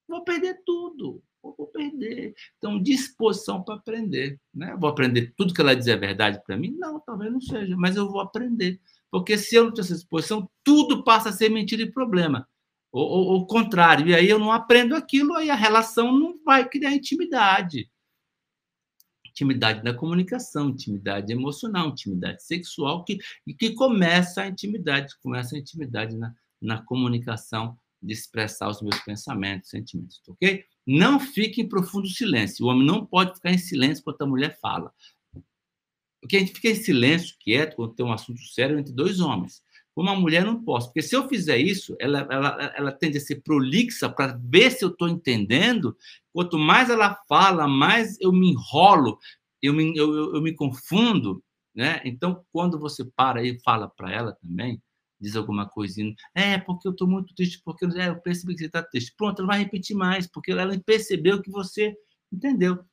Vou 0.05 0.25
perder 0.25 0.61
tudo. 0.65 1.23
Vou 1.41 1.67
perder. 1.67 2.35
Então, 2.57 2.81
disposição 2.81 3.63
para 3.63 3.75
aprender. 3.75 4.37
Né? 4.53 4.75
Vou 4.77 4.89
aprender 4.89 5.33
tudo 5.37 5.53
que 5.53 5.61
ela 5.61 5.73
diz 5.73 5.87
é 5.87 5.95
verdade 5.95 6.41
para 6.45 6.57
mim? 6.57 6.75
Não, 6.77 6.99
talvez 6.99 7.31
não 7.31 7.39
seja, 7.39 7.77
mas 7.77 7.95
eu 7.95 8.09
vou 8.09 8.19
aprender. 8.19 8.81
Porque 9.09 9.37
se 9.37 9.55
eu 9.55 9.63
não 9.63 9.71
tenho 9.71 9.85
essa 9.85 9.95
disposição, 9.95 10.49
tudo 10.61 11.05
passa 11.05 11.29
a 11.29 11.31
ser 11.31 11.47
mentira 11.47 11.83
e 11.83 11.91
problema. 11.91 12.45
Ou, 12.91 13.37
o 13.37 13.45
contrário, 13.45 14.07
e 14.07 14.15
aí 14.15 14.27
eu 14.27 14.39
não 14.39 14.51
aprendo 14.51 14.93
aquilo, 14.93 15.35
aí 15.35 15.49
a 15.49 15.55
relação 15.55 16.11
não 16.11 16.37
vai 16.43 16.67
criar 16.67 16.93
intimidade 16.93 17.89
intimidade 19.37 19.83
da 19.83 19.93
comunicação, 19.93 20.69
intimidade 20.69 21.31
emocional, 21.31 21.89
intimidade 21.89 22.43
sexual, 22.43 23.03
que, 23.03 23.19
e 23.45 23.53
que 23.53 23.73
começa 23.73 24.41
a 24.41 24.47
intimidade, 24.47 25.13
começa 25.21 25.55
a 25.55 25.59
intimidade 25.59 26.17
na, 26.17 26.33
na 26.59 26.81
comunicação 26.81 27.77
de 28.01 28.13
expressar 28.13 28.69
os 28.69 28.81
meus 28.81 28.99
pensamentos, 29.01 29.69
sentimentos, 29.69 30.21
ok? 30.27 30.63
Não 30.85 31.19
fique 31.19 31.61
em 31.61 31.69
profundo 31.69 32.07
silêncio. 32.07 32.65
O 32.65 32.69
homem 32.69 32.85
não 32.85 33.05
pode 33.05 33.35
ficar 33.35 33.51
em 33.51 33.57
silêncio 33.57 34.03
quando 34.03 34.21
a 34.21 34.25
mulher 34.25 34.57
fala. 34.59 34.91
Porque 36.19 36.37
a 36.37 36.39
gente 36.39 36.53
fica 36.53 36.69
em 36.69 36.75
silêncio, 36.75 37.35
quieto, 37.39 37.75
quando 37.75 37.93
tem 37.93 38.05
um 38.05 38.13
assunto 38.13 38.41
sério 38.41 38.79
entre 38.79 38.91
dois 38.91 39.19
homens. 39.19 39.61
Como 39.97 40.11
a 40.11 40.15
mulher, 40.15 40.45
não 40.45 40.63
posso. 40.63 40.89
Porque 40.89 41.01
se 41.01 41.15
eu 41.15 41.27
fizer 41.27 41.57
isso, 41.57 41.95
ela, 41.99 42.19
ela, 42.29 42.73
ela 42.77 42.91
tende 42.91 43.17
a 43.17 43.19
ser 43.19 43.41
prolixa 43.41 44.07
para 44.07 44.39
ver 44.39 44.69
se 44.69 44.85
eu 44.85 44.89
estou 44.89 45.09
entendendo. 45.09 45.97
Quanto 46.31 46.55
mais 46.55 46.91
ela 46.91 47.19
fala, 47.27 47.67
mais 47.67 48.15
eu 48.21 48.31
me 48.31 48.51
enrolo, 48.51 49.17
eu 49.59 49.73
me, 49.73 49.97
eu, 49.97 50.13
eu, 50.13 50.35
eu 50.35 50.41
me 50.43 50.53
confundo. 50.53 51.43
Né? 51.73 51.99
Então, 52.05 52.45
quando 52.51 52.77
você 52.77 53.03
para 53.15 53.43
e 53.43 53.59
fala 53.61 53.89
para 53.89 54.11
ela 54.11 54.33
também, 54.33 54.79
diz 55.19 55.35
alguma 55.35 55.67
coisinha, 55.67 56.13
é 56.35 56.59
porque 56.59 56.87
eu 56.87 56.91
estou 56.91 57.07
muito 57.07 57.33
triste, 57.33 57.59
porque 57.65 57.83
é, 57.99 58.09
eu 58.09 58.21
percebi 58.21 58.53
que 58.53 58.59
você 58.59 58.65
está 58.67 58.83
triste. 58.83 59.15
Pronto, 59.17 59.39
ela 59.41 59.47
vai 59.47 59.63
repetir 59.63 59.97
mais, 59.97 60.27
porque 60.27 60.51
ela 60.51 60.79
percebeu 60.85 61.41
que 61.41 61.49
você 61.49 61.95
entendeu. 62.31 62.85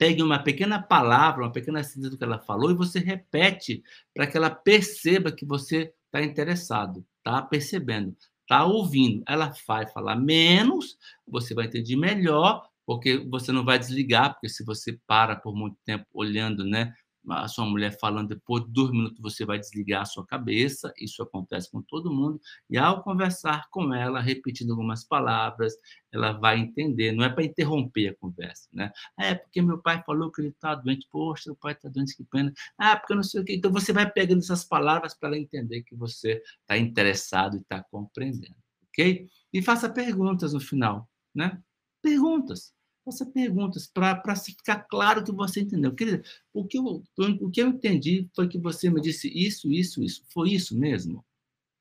Pegue 0.00 0.22
uma 0.22 0.38
pequena 0.38 0.82
palavra, 0.82 1.44
uma 1.44 1.52
pequena 1.52 1.84
síntese 1.84 2.08
do 2.08 2.16
que 2.16 2.24
ela 2.24 2.38
falou 2.38 2.70
e 2.70 2.74
você 2.74 2.98
repete 2.98 3.82
para 4.14 4.26
que 4.26 4.34
ela 4.34 4.48
perceba 4.48 5.30
que 5.30 5.44
você 5.44 5.92
está 6.06 6.22
interessado, 6.24 7.04
está 7.18 7.42
percebendo, 7.42 8.16
está 8.40 8.64
ouvindo. 8.64 9.22
Ela 9.28 9.52
vai 9.68 9.86
falar 9.86 10.16
menos, 10.16 10.96
você 11.28 11.52
vai 11.52 11.66
entender 11.66 11.96
melhor, 11.96 12.66
porque 12.86 13.18
você 13.18 13.52
não 13.52 13.62
vai 13.62 13.78
desligar, 13.78 14.32
porque 14.32 14.48
se 14.48 14.64
você 14.64 14.98
para 15.06 15.36
por 15.36 15.54
muito 15.54 15.76
tempo 15.84 16.06
olhando, 16.14 16.64
né, 16.64 16.94
a 17.28 17.48
sua 17.48 17.66
mulher 17.66 17.98
falando, 17.98 18.28
depois 18.28 18.64
de 18.64 18.70
dois 18.70 18.90
minutos 18.90 19.20
você 19.20 19.44
vai 19.44 19.58
desligar 19.58 20.02
a 20.02 20.06
sua 20.06 20.26
cabeça, 20.26 20.92
isso 20.98 21.22
acontece 21.22 21.70
com 21.70 21.82
todo 21.82 22.12
mundo, 22.12 22.40
e 22.68 22.78
ao 22.78 23.02
conversar 23.02 23.68
com 23.70 23.92
ela, 23.94 24.20
repetindo 24.20 24.70
algumas 24.70 25.04
palavras, 25.04 25.74
ela 26.12 26.32
vai 26.32 26.58
entender, 26.58 27.12
não 27.12 27.24
é 27.24 27.28
para 27.28 27.44
interromper 27.44 28.08
a 28.08 28.14
conversa, 28.16 28.68
né? 28.72 28.90
É 29.18 29.34
porque 29.34 29.60
meu 29.62 29.78
pai 29.78 30.02
falou 30.04 30.30
que 30.30 30.40
ele 30.40 30.48
está 30.48 30.74
doente, 30.74 31.06
poxa, 31.10 31.52
o 31.52 31.56
pai 31.56 31.72
está 31.72 31.88
doente, 31.88 32.16
que 32.16 32.24
pena. 32.24 32.52
Ah, 32.78 32.96
porque 32.96 33.14
não 33.14 33.22
sei 33.22 33.40
o 33.40 33.44
quê. 33.44 33.54
Então 33.54 33.70
você 33.70 33.92
vai 33.92 34.10
pegando 34.10 34.40
essas 34.40 34.64
palavras 34.64 35.14
para 35.14 35.28
ela 35.28 35.38
entender 35.38 35.82
que 35.82 35.94
você 35.94 36.42
está 36.60 36.76
interessado 36.78 37.56
e 37.56 37.60
está 37.60 37.82
compreendendo, 37.82 38.56
ok? 38.88 39.28
E 39.52 39.62
faça 39.62 39.88
perguntas 39.88 40.52
no 40.52 40.60
final, 40.60 41.08
né? 41.34 41.60
Perguntas 42.02 42.72
faça 43.10 43.26
perguntas 43.26 43.86
para 43.86 44.36
ficar 44.36 44.80
claro 44.88 45.24
que 45.24 45.32
você 45.32 45.60
entendeu. 45.60 45.94
Querida, 45.94 46.22
o 46.52 46.64
que, 46.64 46.78
eu, 46.78 47.02
o 47.16 47.50
que 47.50 47.60
eu 47.60 47.68
entendi 47.68 48.28
foi 48.34 48.48
que 48.48 48.58
você 48.58 48.88
me 48.88 49.00
disse 49.00 49.28
isso, 49.28 49.70
isso, 49.72 50.02
isso. 50.02 50.24
Foi 50.32 50.50
isso 50.50 50.78
mesmo? 50.78 51.24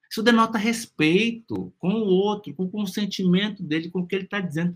Isso 0.10 0.24
denota 0.24 0.58
respeito 0.58 1.72
com 1.78 1.94
o 1.94 2.08
outro, 2.08 2.54
com 2.56 2.64
o 2.64 2.72
consentimento 2.72 3.62
dele, 3.62 3.92
com 3.92 4.00
o 4.00 4.08
que 4.08 4.16
ele 4.16 4.26
está 4.26 4.40
dizendo, 4.40 4.74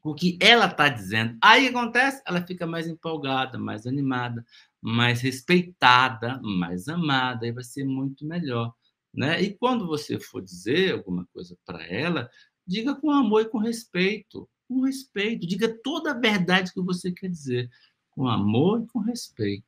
com 0.00 0.10
o 0.10 0.14
que 0.14 0.38
ela 0.40 0.66
está 0.66 0.88
dizendo. 0.88 1.36
Aí 1.42 1.68
acontece, 1.68 2.22
ela 2.26 2.44
fica 2.44 2.66
mais 2.66 2.88
empolgada, 2.88 3.58
mais 3.58 3.86
animada, 3.86 4.44
mais 4.80 5.20
respeitada, 5.20 6.40
mais 6.42 6.88
amada, 6.88 7.46
e 7.46 7.52
vai 7.52 7.64
ser 7.64 7.84
muito 7.84 8.24
melhor. 8.24 8.72
Né? 9.12 9.42
E 9.42 9.52
quando 9.52 9.86
você 9.86 10.18
for 10.18 10.40
dizer 10.40 10.94
alguma 10.94 11.26
coisa 11.34 11.58
para 11.66 11.84
ela, 11.86 12.30
diga 12.66 12.94
com 12.94 13.10
amor 13.10 13.42
e 13.42 13.48
com 13.48 13.58
respeito 13.58 14.48
com 14.70 14.82
respeito. 14.82 15.48
Diga 15.48 15.68
toda 15.82 16.12
a 16.12 16.18
verdade 16.18 16.72
que 16.72 16.80
você 16.80 17.10
quer 17.10 17.28
dizer, 17.28 17.68
com 18.12 18.28
amor 18.28 18.84
e 18.84 18.86
com 18.86 19.00
respeito. 19.00 19.66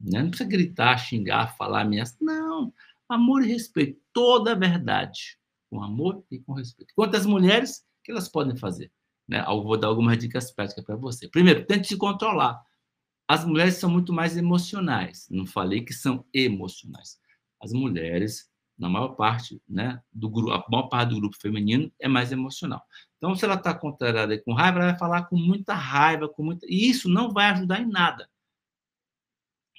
Né? 0.00 0.20
Não 0.20 0.30
precisa 0.30 0.50
gritar, 0.50 0.98
xingar, 0.98 1.56
falar 1.56 1.82
ameaça. 1.82 2.16
Não. 2.20 2.74
Amor 3.08 3.44
e 3.44 3.52
respeito. 3.52 4.00
Toda 4.12 4.50
a 4.50 4.56
verdade. 4.56 5.38
Com 5.70 5.80
amor 5.80 6.24
e 6.28 6.40
com 6.40 6.54
respeito. 6.54 6.92
Quantas 6.96 7.24
mulheres, 7.24 7.86
o 8.00 8.02
que 8.02 8.10
elas 8.10 8.28
podem 8.28 8.56
fazer? 8.56 8.90
Né? 9.28 9.44
Eu 9.46 9.62
vou 9.62 9.78
dar 9.78 9.86
algumas 9.86 10.18
dicas 10.18 10.50
práticas 10.50 10.84
para 10.84 10.96
você. 10.96 11.28
Primeiro, 11.28 11.64
tente 11.64 11.86
se 11.86 11.96
controlar. 11.96 12.60
As 13.28 13.44
mulheres 13.44 13.74
são 13.74 13.88
muito 13.88 14.12
mais 14.12 14.36
emocionais. 14.36 15.28
Não 15.30 15.46
falei 15.46 15.82
que 15.82 15.92
são 15.92 16.24
emocionais. 16.34 17.20
As 17.60 17.72
mulheres 17.72 18.50
na 18.78 18.88
maior 18.88 19.08
parte, 19.10 19.60
né, 19.68 20.02
do 20.12 20.28
grupo, 20.28 20.52
a 20.52 20.64
maior 20.70 20.88
parte 20.88 21.10
do 21.10 21.20
grupo 21.20 21.36
feminino 21.40 21.90
é 21.98 22.08
mais 22.08 22.30
emocional. 22.30 22.82
Então, 23.16 23.34
se 23.34 23.44
ela 23.44 23.54
está 23.54 23.74
contrariada 23.74 24.38
com 24.42 24.52
raiva, 24.52 24.78
ela 24.78 24.90
vai 24.90 24.98
falar 24.98 25.24
com 25.24 25.36
muita 25.36 25.74
raiva, 25.74 26.28
com 26.28 26.42
muita, 26.42 26.66
e 26.68 26.88
isso 26.90 27.08
não 27.08 27.32
vai 27.32 27.50
ajudar 27.50 27.80
em 27.80 27.88
nada. 27.88 28.28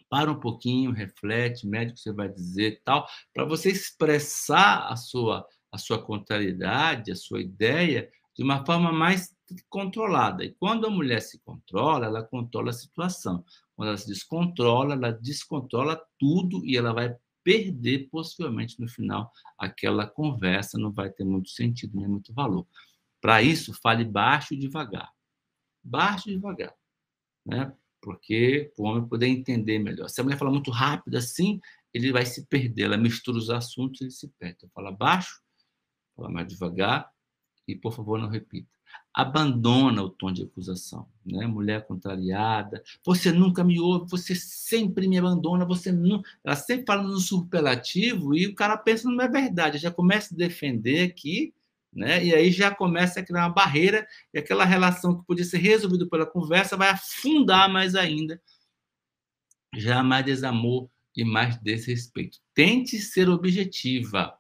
Para 0.10 0.32
um 0.32 0.40
pouquinho, 0.40 0.92
reflete, 0.92 1.68
mede 1.68 1.92
o 1.92 1.96
que 1.96 2.02
você 2.02 2.14
vai 2.14 2.30
dizer, 2.30 2.82
tal, 2.84 3.08
para 3.34 3.44
você 3.44 3.70
expressar 3.70 4.88
a 4.88 4.96
sua 4.96 5.46
a 5.72 5.78
sua 5.78 6.02
contrariedade, 6.02 7.12
a 7.12 7.16
sua 7.16 7.42
ideia 7.42 8.10
de 8.36 8.44
uma 8.44 8.66
forma 8.66 8.92
mais 8.92 9.36
controlada. 9.70 10.44
E 10.44 10.54
quando 10.54 10.86
a 10.86 10.90
mulher 10.90 11.22
se 11.22 11.40
controla, 11.40 12.06
ela 12.06 12.24
controla 12.24 12.70
a 12.70 12.74
situação. 12.74 13.44
Quando 13.76 13.90
ela 13.90 13.98
se 13.98 14.08
descontrola, 14.08 14.94
ela 14.94 15.12
descontrola 15.12 16.00
tudo 16.20 16.64
e 16.66 16.78
ela 16.78 16.94
vai 16.94 17.16
perder 17.44 18.10
possivelmente 18.10 18.80
no 18.80 18.88
final 18.88 19.32
aquela 19.58 20.06
conversa, 20.06 20.78
não 20.78 20.92
vai 20.92 21.10
ter 21.10 21.24
muito 21.24 21.50
sentido 21.50 21.96
nem 21.96 22.08
muito 22.08 22.34
valor. 22.34 22.68
Para 23.22 23.42
isso, 23.42 23.74
fale 23.74 24.06
baixo 24.06 24.54
e 24.54 24.58
devagar. 24.58 25.12
Baixo 25.84 26.30
e 26.30 26.36
devagar, 26.36 26.74
né? 27.46 27.74
Porque 28.02 28.72
o 28.78 28.84
homem 28.84 29.08
poder 29.08 29.28
entender 29.28 29.80
melhor. 29.80 30.10
Se 30.10 30.22
a 30.22 30.24
mulher 30.24 30.38
fala 30.38 30.52
muito 30.52 30.72
rápido 30.72 31.18
assim, 31.18 31.60
ele 31.94 32.12
vai 32.12 32.26
se 32.26 32.46
perder, 32.46 32.84
ela 32.84 32.98
mistura 32.98 33.38
os 33.38 33.50
assuntos 33.50 34.02
e 34.02 34.06
ele 34.06 34.12
se 34.12 34.28
perde. 34.40 34.58
Então, 34.58 34.70
fala 34.74 34.92
baixo, 34.92 35.42
fala 36.16 36.30
mais 36.30 36.48
devagar 36.48 37.12
e, 37.68 37.76
por 37.76 37.94
favor, 37.94 38.20
não 38.20 38.30
repita 38.30 38.78
abandona 39.14 40.04
o 40.04 40.10
tom 40.10 40.32
de 40.32 40.44
acusação, 40.44 41.08
né? 41.26 41.48
Mulher 41.48 41.88
contrariada, 41.88 42.84
você 43.04 43.32
nunca 43.32 43.64
me 43.64 43.80
ouve, 43.80 44.10
você 44.10 44.36
sempre 44.36 45.08
me 45.08 45.18
abandona, 45.18 45.66
você 45.66 45.92
não, 45.92 46.22
ela 46.44 46.56
sempre 46.56 46.86
fala 46.86 47.02
no 47.02 47.18
superlativo 47.18 48.36
e 48.36 48.46
o 48.46 48.54
cara 48.54 48.78
pensa 48.78 49.10
não 49.10 49.24
é 49.24 49.28
verdade, 49.28 49.80
já 49.80 49.90
começa 49.90 50.36
a 50.36 50.38
defender 50.38 51.10
aqui, 51.10 51.52
né? 51.98 52.24
E 52.24 52.34
aí 52.34 52.52
já 52.52 52.74
começa 52.74 53.20
a 53.20 53.24
criar 53.24 53.48
uma 53.48 53.54
barreira 53.54 54.08
e 54.34 54.40
aquela 54.40 54.64
relação 54.64 55.20
que 55.20 55.26
podia 55.26 55.44
ser 55.44 55.58
resolvida 55.58 56.08
pela 56.08 56.26
conversa 56.26 56.78
vai 56.78 56.90
afundar 56.90 57.70
mais 57.70 57.96
ainda. 57.96 58.42
Já 59.76 60.02
mais 60.04 60.26
desamor 60.26 60.90
e 61.16 61.26
mais 61.26 61.58
desrespeito. 61.58 62.40
Tente 62.54 63.00
ser 63.00 63.28
objetiva. 63.30 64.34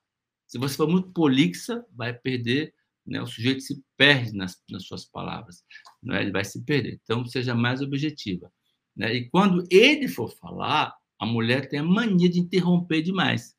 Se 0.47 0.57
você 0.57 0.77
for 0.77 0.87
muito 0.87 1.11
polixa, 1.11 1.85
vai 1.93 2.13
perder 2.13 2.73
né? 3.07 3.21
O 3.21 3.25
sujeito 3.25 3.61
se 3.61 3.81
perde 3.95 4.35
nas, 4.35 4.61
nas 4.69 4.85
suas 4.85 5.05
palavras, 5.05 5.63
né? 6.03 6.21
ele 6.21 6.31
vai 6.31 6.43
se 6.43 6.61
perder. 6.63 6.99
Então, 7.01 7.25
seja 7.25 7.55
mais 7.55 7.81
objetiva. 7.81 8.51
Né? 8.95 9.15
E 9.15 9.29
quando 9.29 9.65
ele 9.71 10.07
for 10.07 10.29
falar, 10.29 10.93
a 11.17 11.25
mulher 11.25 11.69
tem 11.69 11.79
a 11.79 11.83
mania 11.83 12.29
de 12.29 12.39
interromper 12.39 13.01
demais. 13.01 13.55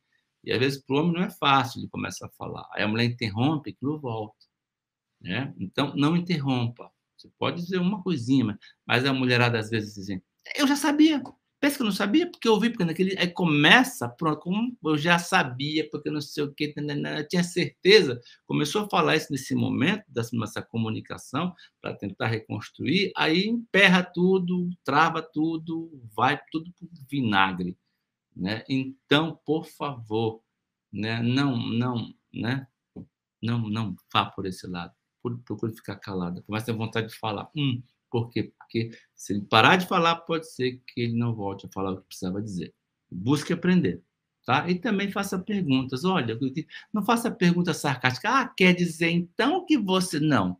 E 0.48 0.52
às 0.52 0.58
vezes 0.58 0.82
para 0.82 0.96
o 0.96 0.98
homem 1.00 1.12
não 1.12 1.22
é 1.22 1.30
fácil 1.30 1.78
de 1.78 1.88
começar 1.88 2.26
a 2.26 2.30
falar. 2.30 2.66
Aí 2.72 2.82
a 2.82 2.88
mulher 2.88 3.04
interrompe, 3.04 3.68
aquilo 3.70 4.00
volta. 4.00 4.46
Né? 5.20 5.54
Então, 5.58 5.94
não 5.94 6.16
interrompa. 6.16 6.90
Você 7.14 7.28
pode 7.38 7.60
dizer 7.60 7.78
uma 7.78 8.02
coisinha, 8.02 8.58
mas 8.86 9.04
a 9.04 9.12
mulherada 9.12 9.58
às 9.58 9.68
vezes 9.68 9.94
dizem, 9.94 10.22
eu 10.56 10.66
já 10.66 10.74
sabia. 10.74 11.22
Pensa 11.60 11.76
que 11.76 11.82
eu 11.82 11.86
não 11.86 11.92
sabia, 11.92 12.30
porque 12.30 12.48
eu 12.48 12.52
ouvi, 12.52 12.70
porque 12.70 12.84
naquele. 12.84 13.18
Aí 13.18 13.28
começa, 13.28 14.08
pronto, 14.08 14.40
como 14.40 14.74
eu 14.84 14.96
já 14.96 15.18
sabia, 15.18 15.86
porque 15.90 16.08
não 16.08 16.20
sei 16.20 16.44
o 16.44 16.54
quê, 16.54 16.72
eu 16.74 17.28
tinha 17.28 17.44
certeza. 17.44 18.18
Começou 18.46 18.84
a 18.84 18.88
falar 18.88 19.16
isso 19.16 19.30
nesse 19.30 19.54
momento, 19.54 20.04
dessa 20.08 20.62
comunicação, 20.62 21.52
para 21.82 21.94
tentar 21.94 22.28
reconstruir, 22.28 23.12
aí 23.14 23.46
emperra 23.48 24.02
tudo, 24.02 24.70
trava 24.82 25.20
tudo, 25.20 25.90
vai 26.16 26.40
tudo 26.50 26.72
para 26.72 26.88
vinagre. 27.10 27.76
Né? 28.38 28.64
Então, 28.68 29.40
por 29.44 29.66
favor, 29.66 30.40
né? 30.92 31.20
não, 31.20 31.56
não, 31.56 32.14
né? 32.32 32.68
não, 33.42 33.68
não 33.68 33.96
vá 34.12 34.26
por 34.26 34.46
esse 34.46 34.66
lado. 34.66 34.94
Procure 35.44 35.74
ficar 35.74 35.96
calada. 35.96 36.40
Começa 36.42 36.70
a 36.70 36.74
ter 36.74 36.78
vontade 36.78 37.08
de 37.08 37.18
falar. 37.18 37.50
Hum, 37.56 37.82
por 38.08 38.30
quê? 38.30 38.52
Porque 38.56 38.90
se 39.14 39.32
ele 39.32 39.42
parar 39.42 39.76
de 39.76 39.86
falar, 39.86 40.16
pode 40.16 40.50
ser 40.50 40.80
que 40.86 41.00
ele 41.00 41.18
não 41.18 41.34
volte 41.34 41.66
a 41.66 41.70
falar 41.70 41.92
o 41.92 41.96
que 41.98 42.06
precisava 42.06 42.40
dizer. 42.40 42.72
Busque 43.10 43.52
aprender. 43.52 44.02
Tá? 44.46 44.70
E 44.70 44.78
também 44.78 45.10
faça 45.10 45.38
perguntas. 45.38 46.04
Olha, 46.04 46.38
não 46.92 47.04
faça 47.04 47.30
perguntas 47.30 47.78
sarcásticas. 47.78 48.30
Ah, 48.32 48.48
quer 48.48 48.72
dizer 48.74 49.10
então 49.10 49.66
que 49.66 49.76
você. 49.76 50.20
Não. 50.20 50.58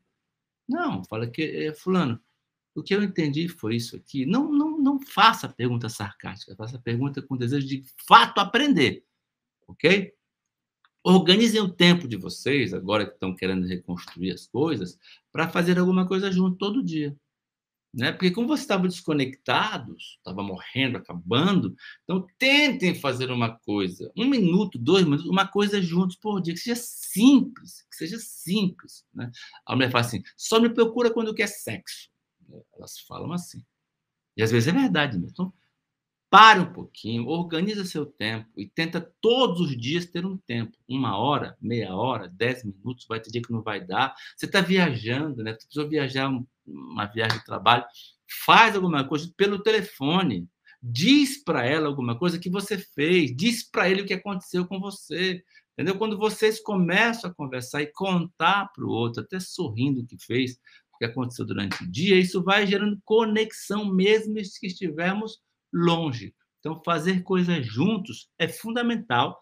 Não, 0.69 1.03
fala 1.05 1.27
que, 1.27 1.43
é, 1.43 1.75
Fulano, 1.75 2.21
o 2.75 2.83
que 2.83 2.95
eu 2.95 3.03
entendi 3.03 3.49
foi 3.49 3.77
isso 3.77 3.97
aqui. 3.97 4.27
Não, 4.27 4.53
não, 4.53 4.67
não 4.79 5.01
faça 5.01 5.49
pergunta 5.49 5.88
sarcástica, 5.88 6.57
faça 6.57 6.79
pergunta 6.79 7.21
com 7.23 7.37
desejo 7.37 7.67
de 7.67 7.85
fato 8.07 8.38
aprender. 8.38 9.05
Ok? 9.67 10.12
Organizem 11.05 11.61
o 11.61 11.73
tempo 11.73 12.09
de 12.09 12.17
vocês, 12.17 12.75
agora 12.75 13.07
que 13.07 13.12
estão 13.12 13.35
querendo 13.35 13.67
reconstruir 13.67 14.33
as 14.33 14.47
coisas, 14.47 14.99
para 15.33 15.49
fazer 15.49 15.79
alguma 15.79 16.07
coisa 16.07 16.31
junto 16.31 16.57
todo 16.57 16.83
dia. 16.83 17.17
Né? 17.95 18.12
Porque 18.12 18.31
como 18.31 18.49
vocês 18.49 18.61
estavam 18.61 18.87
desconectados, 18.87 20.19
estava 20.19 20.43
morrendo, 20.43 20.99
acabando, 20.99 21.75
então 22.05 22.27
tentem 22.38 22.95
fazer 22.95 23.31
uma 23.31 23.59
coisa, 23.59 24.12
um 24.17 24.29
minuto, 24.29 24.79
dois 24.79 25.05
minutos, 25.05 25.27
uma 25.27 25.47
coisa 25.47 25.81
juntos 25.81 26.17
por 26.17 26.41
dia, 26.41 26.53
que 26.53 26.61
seja 26.61 26.77
simples, 26.77 27.87
que 27.91 27.97
seja 27.97 28.19
simples. 28.19 29.07
Né? 29.14 29.31
A 29.64 29.75
mulher 29.75 29.91
fala 29.91 30.05
assim, 30.05 30.23
só 30.37 30.61
me 30.61 30.69
procura 30.69 31.11
quando 31.11 31.35
quer 31.35 31.47
sexo. 31.47 32.11
Elas 32.77 32.99
falam 33.01 33.33
assim. 33.33 33.64
E 34.38 34.42
às 34.42 34.51
vezes 34.51 34.68
é 34.68 34.72
verdade 34.72 35.18
mesmo. 35.18 35.33
Então, 35.33 35.53
Pare 36.31 36.61
um 36.61 36.70
pouquinho, 36.70 37.27
organiza 37.27 37.87
seu 37.87 38.05
tempo 38.05 38.46
e 38.55 38.66
tenta 38.66 39.01
todos 39.18 39.61
os 39.62 39.74
dias 39.74 40.05
ter 40.05 40.27
um 40.27 40.37
tempo. 40.37 40.77
Uma 40.87 41.16
hora, 41.16 41.57
meia 41.59 41.94
hora, 41.94 42.29
dez 42.29 42.62
minutos, 42.62 43.07
vai 43.09 43.18
ter 43.18 43.31
dia 43.31 43.40
que 43.40 43.51
não 43.51 43.62
vai 43.62 43.81
dar. 43.83 44.14
Você 44.37 44.44
está 44.44 44.61
viajando, 44.61 45.42
né? 45.42 45.53
Você 45.53 45.64
precisou 45.64 45.88
viajar 45.88 46.31
uma 46.66 47.07
viagem 47.07 47.38
de 47.38 47.44
trabalho. 47.46 47.83
Faz 48.44 48.77
alguma 48.77 49.09
coisa 49.09 49.33
pelo 49.38 49.62
telefone. 49.62 50.46
Diz 50.83 51.42
para 51.42 51.64
ela 51.64 51.88
alguma 51.88 52.18
coisa 52.18 52.38
que 52.38 52.51
você 52.51 52.77
fez. 52.77 53.35
Diz 53.35 53.62
para 53.62 53.88
ele 53.88 54.03
o 54.03 54.07
que 54.07 54.12
aconteceu 54.12 54.66
com 54.66 54.79
você. 54.79 55.42
Entendeu? 55.72 55.96
Quando 55.96 56.18
vocês 56.18 56.61
começam 56.61 57.31
a 57.31 57.35
conversar 57.35 57.81
e 57.81 57.87
contar 57.87 58.70
para 58.74 58.85
o 58.85 58.90
outro, 58.90 59.22
até 59.22 59.40
sorrindo 59.40 60.03
o 60.03 60.07
que 60.07 60.18
fez, 60.18 60.61
que 60.98 61.04
aconteceu 61.04 61.46
durante 61.46 61.82
o 61.82 61.90
dia, 61.90 62.18
isso 62.18 62.42
vai 62.42 62.66
gerando 62.66 63.00
conexão 63.04 63.92
mesmo 63.94 64.34
que 64.34 64.66
estivermos 64.66 65.38
longe. 65.72 66.34
Então, 66.61 66.82
fazer 66.84 67.22
coisas 67.22 67.64
juntos 67.64 68.28
é 68.38 68.48
fundamental 68.48 69.38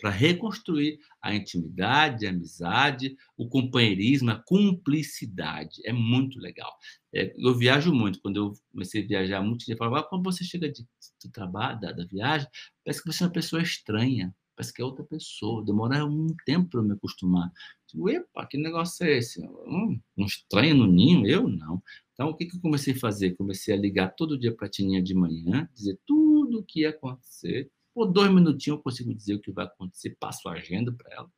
para 0.00 0.10
reconstruir 0.10 0.98
a 1.22 1.34
intimidade, 1.34 2.26
a 2.26 2.30
amizade, 2.30 3.16
o 3.36 3.48
companheirismo, 3.48 4.30
a 4.30 4.42
cumplicidade. 4.42 5.82
É 5.84 5.92
muito 5.92 6.38
legal. 6.38 6.72
É, 7.14 7.34
eu 7.36 7.54
viajo 7.54 7.92
muito. 7.92 8.20
Quando 8.20 8.36
eu 8.36 8.52
comecei 8.72 9.04
a 9.04 9.06
viajar 9.06 9.42
muito, 9.42 9.64
eu 9.68 9.76
falava, 9.76 10.00
ah, 10.00 10.08
quando 10.08 10.24
você 10.24 10.44
chega 10.44 10.70
de, 10.70 10.82
do 11.22 11.30
trabalho, 11.30 11.80
da, 11.80 11.92
da, 11.92 12.04
viagem, 12.06 12.48
parece 12.84 13.02
que 13.02 13.12
você 13.12 13.22
é 13.22 13.26
uma 13.26 13.32
pessoa 13.32 13.62
estranha, 13.62 14.34
parece 14.54 14.72
que 14.72 14.82
é 14.82 14.84
outra 14.84 15.04
pessoa. 15.04 15.64
Demora 15.64 16.04
um 16.04 16.26
tempo 16.44 16.70
para 16.70 16.80
eu 16.80 16.84
me 16.84 16.92
acostumar. 16.92 17.52
Digo, 17.86 18.08
epa, 18.08 18.46
que 18.46 18.56
negócio 18.56 19.04
é 19.04 19.18
esse? 19.18 19.40
Um, 19.42 20.00
um 20.16 20.24
estranho 20.24 20.74
no 20.74 20.86
ninho? 20.86 21.26
Eu 21.26 21.48
não. 21.48 21.82
Então, 22.12 22.28
o 22.28 22.34
que, 22.34 22.46
que 22.46 22.56
eu 22.56 22.60
comecei 22.60 22.94
a 22.94 22.98
fazer? 22.98 23.36
Comecei 23.36 23.74
a 23.74 23.76
ligar 23.76 24.14
todo 24.14 24.38
dia 24.38 24.54
para 24.54 24.66
a 24.66 24.70
Tininha 24.70 25.02
de 25.02 25.14
manhã, 25.14 25.68
dizer 25.74 25.98
tudo 26.06 26.60
o 26.60 26.62
que 26.62 26.80
ia 26.80 26.90
acontecer. 26.90 27.70
Por 27.92 28.06
dois 28.06 28.32
minutinhos 28.32 28.78
eu 28.78 28.82
consigo 28.82 29.14
dizer 29.14 29.34
o 29.34 29.40
que 29.40 29.52
vai 29.52 29.66
acontecer, 29.66 30.16
passo 30.18 30.48
a 30.48 30.52
agenda 30.52 30.92
para 30.92 31.12
ela. 31.14 31.30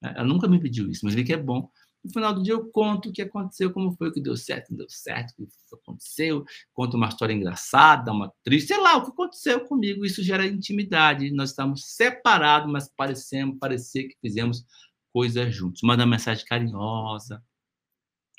Né? 0.00 0.14
Ela 0.16 0.26
nunca 0.26 0.48
me 0.48 0.60
pediu 0.60 0.90
isso, 0.90 1.04
mas 1.04 1.14
vi 1.14 1.24
que 1.24 1.32
é 1.32 1.36
bom. 1.36 1.70
No 2.04 2.10
final 2.12 2.34
do 2.34 2.42
dia 2.42 2.54
eu 2.54 2.68
conto 2.70 3.08
o 3.08 3.12
que 3.12 3.22
aconteceu, 3.22 3.72
como 3.72 3.92
foi, 3.92 4.08
o 4.08 4.12
que 4.12 4.20
deu 4.20 4.36
certo, 4.36 4.70
não 4.70 4.78
deu 4.78 4.90
certo, 4.90 5.30
o 5.38 5.46
que 5.46 5.52
aconteceu, 5.74 6.44
conto 6.72 6.96
uma 6.96 7.08
história 7.08 7.32
engraçada, 7.32 8.12
uma 8.12 8.32
triste, 8.42 8.68
sei 8.68 8.78
lá, 8.78 8.96
o 8.96 9.04
que 9.04 9.10
aconteceu 9.10 9.64
comigo. 9.66 10.04
Isso 10.04 10.22
gera 10.22 10.46
intimidade. 10.46 11.30
Nós 11.30 11.50
estamos 11.50 11.84
separados, 11.94 12.70
mas 12.70 12.88
parecemos, 12.88 13.58
parecer 13.58 14.08
que 14.08 14.16
fizemos 14.20 14.64
coisas 15.12 15.54
juntos. 15.54 15.82
Manda 15.82 16.02
uma 16.04 16.10
mensagem 16.10 16.44
carinhosa, 16.44 17.42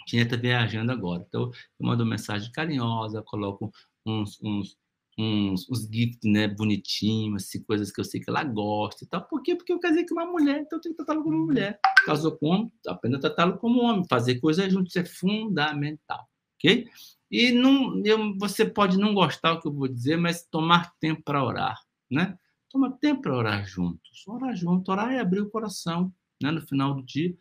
tinha 0.06 0.24
está 0.24 0.36
viajando 0.36 0.92
agora. 0.92 1.26
Então, 1.28 1.44
eu 1.44 1.86
mando 1.86 2.06
mensagem 2.06 2.52
carinhosa, 2.52 3.22
coloco 3.24 3.72
uns, 4.06 4.40
uns, 4.42 4.78
uns, 5.18 5.70
uns 5.70 5.88
gifts 5.92 6.20
né, 6.24 6.48
bonitinhos, 6.48 7.44
assim, 7.44 7.64
coisas 7.64 7.92
que 7.92 8.00
eu 8.00 8.06
sei 8.06 8.20
que 8.20 8.30
ela 8.30 8.44
gosta 8.44 9.04
e 9.04 9.08
tal. 9.08 9.24
Por 9.28 9.42
quê? 9.42 9.56
Porque 9.56 9.72
eu 9.72 9.80
casei 9.80 10.06
com 10.06 10.16
uma 10.16 10.26
mulher, 10.26 10.62
então 10.62 10.78
eu 10.78 10.82
tenho 10.82 10.96
que 10.96 11.04
tratá-la 11.04 11.24
como 11.24 11.46
mulher. 11.46 11.80
Casou 12.06 12.32
com 12.38 12.48
homem, 12.48 12.72
apenas 12.88 13.22
tratá-lo 13.22 13.58
como 13.58 13.82
homem. 13.82 14.06
Fazer 14.10 14.40
coisas 14.40 14.72
juntos 14.72 14.96
é 14.96 15.06
fundamental, 15.06 16.28
ok? 16.56 16.88
E 17.30 17.52
não, 17.52 18.02
eu, 18.06 18.38
você 18.38 18.66
pode 18.66 18.98
não 18.98 19.14
gostar 19.14 19.54
do 19.54 19.62
que 19.62 19.68
eu 19.68 19.74
vou 19.74 19.88
dizer, 19.88 20.18
mas 20.18 20.46
tomar 20.46 20.94
tempo 21.00 21.22
para 21.24 21.44
orar, 21.44 21.80
né? 22.10 22.38
Toma 22.70 22.92
tempo 22.92 23.22
para 23.22 23.36
orar 23.36 23.68
juntos. 23.68 24.24
Orar 24.28 24.56
junto, 24.56 24.92
orar 24.92 25.12
é 25.14 25.20
abrir 25.20 25.42
o 25.42 25.50
coração, 25.50 26.14
né? 26.42 26.52
No 26.52 26.62
final 26.62 26.94
do 26.94 27.04
dia, 27.04 27.36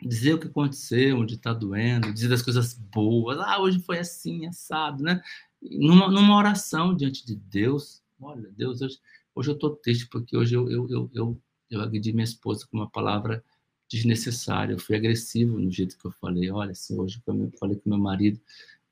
dizer 0.00 0.34
o 0.34 0.38
que 0.38 0.46
aconteceu, 0.46 1.18
onde 1.18 1.34
está 1.34 1.52
doendo, 1.52 2.12
dizer 2.12 2.28
das 2.28 2.42
coisas 2.42 2.74
boas. 2.74 3.38
Ah, 3.40 3.60
hoje 3.60 3.80
foi 3.80 3.98
assim, 3.98 4.46
assado, 4.46 5.02
né? 5.02 5.20
Numa, 5.60 6.10
numa 6.10 6.36
oração 6.36 6.94
diante 6.94 7.24
de 7.26 7.34
Deus. 7.34 8.02
Olha, 8.20 8.48
Deus, 8.56 8.80
hoje, 8.80 8.98
hoje 9.34 9.50
eu 9.50 9.54
estou 9.54 9.76
triste 9.76 10.06
porque 10.06 10.36
hoje 10.36 10.54
eu, 10.54 10.70
eu, 10.70 10.88
eu, 10.88 11.10
eu, 11.14 11.42
eu 11.70 11.80
agredi 11.80 12.12
minha 12.12 12.24
esposa 12.24 12.66
com 12.66 12.76
uma 12.76 12.88
palavra 12.88 13.44
desnecessária. 13.90 14.74
Eu 14.74 14.78
fui 14.78 14.96
agressivo 14.96 15.58
no 15.58 15.70
jeito 15.70 15.96
que 15.96 16.04
eu 16.04 16.12
falei. 16.12 16.50
Olha, 16.50 16.72
assim, 16.72 16.98
hoje 16.98 17.20
eu 17.26 17.52
falei 17.58 17.76
com 17.76 17.90
meu 17.90 17.98
marido, 17.98 18.40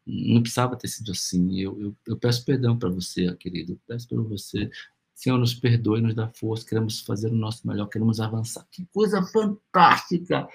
não 0.07 0.41
precisava 0.41 0.77
ter 0.77 0.89
sido 0.89 1.13
assim. 1.13 1.61
Eu, 1.61 1.81
eu, 1.81 1.97
eu 2.07 2.17
peço 2.17 2.45
perdão 2.45 2.79
para 2.79 2.89
você, 2.89 3.35
querido. 3.37 3.73
Eu 3.73 3.81
peço 3.87 4.09
para 4.09 4.21
você. 4.23 4.71
Senhor, 5.15 5.39
nos 5.39 5.55
perdoe, 5.55 6.01
nos 6.01 6.15
dá 6.15 6.29
força. 6.29 6.67
Queremos 6.67 7.01
fazer 7.01 7.31
o 7.31 7.35
nosso 7.35 7.67
melhor, 7.67 7.89
queremos 7.89 8.21
avançar. 8.21 8.67
Que 8.71 8.85
coisa 8.87 9.23
fantástica! 9.23 10.47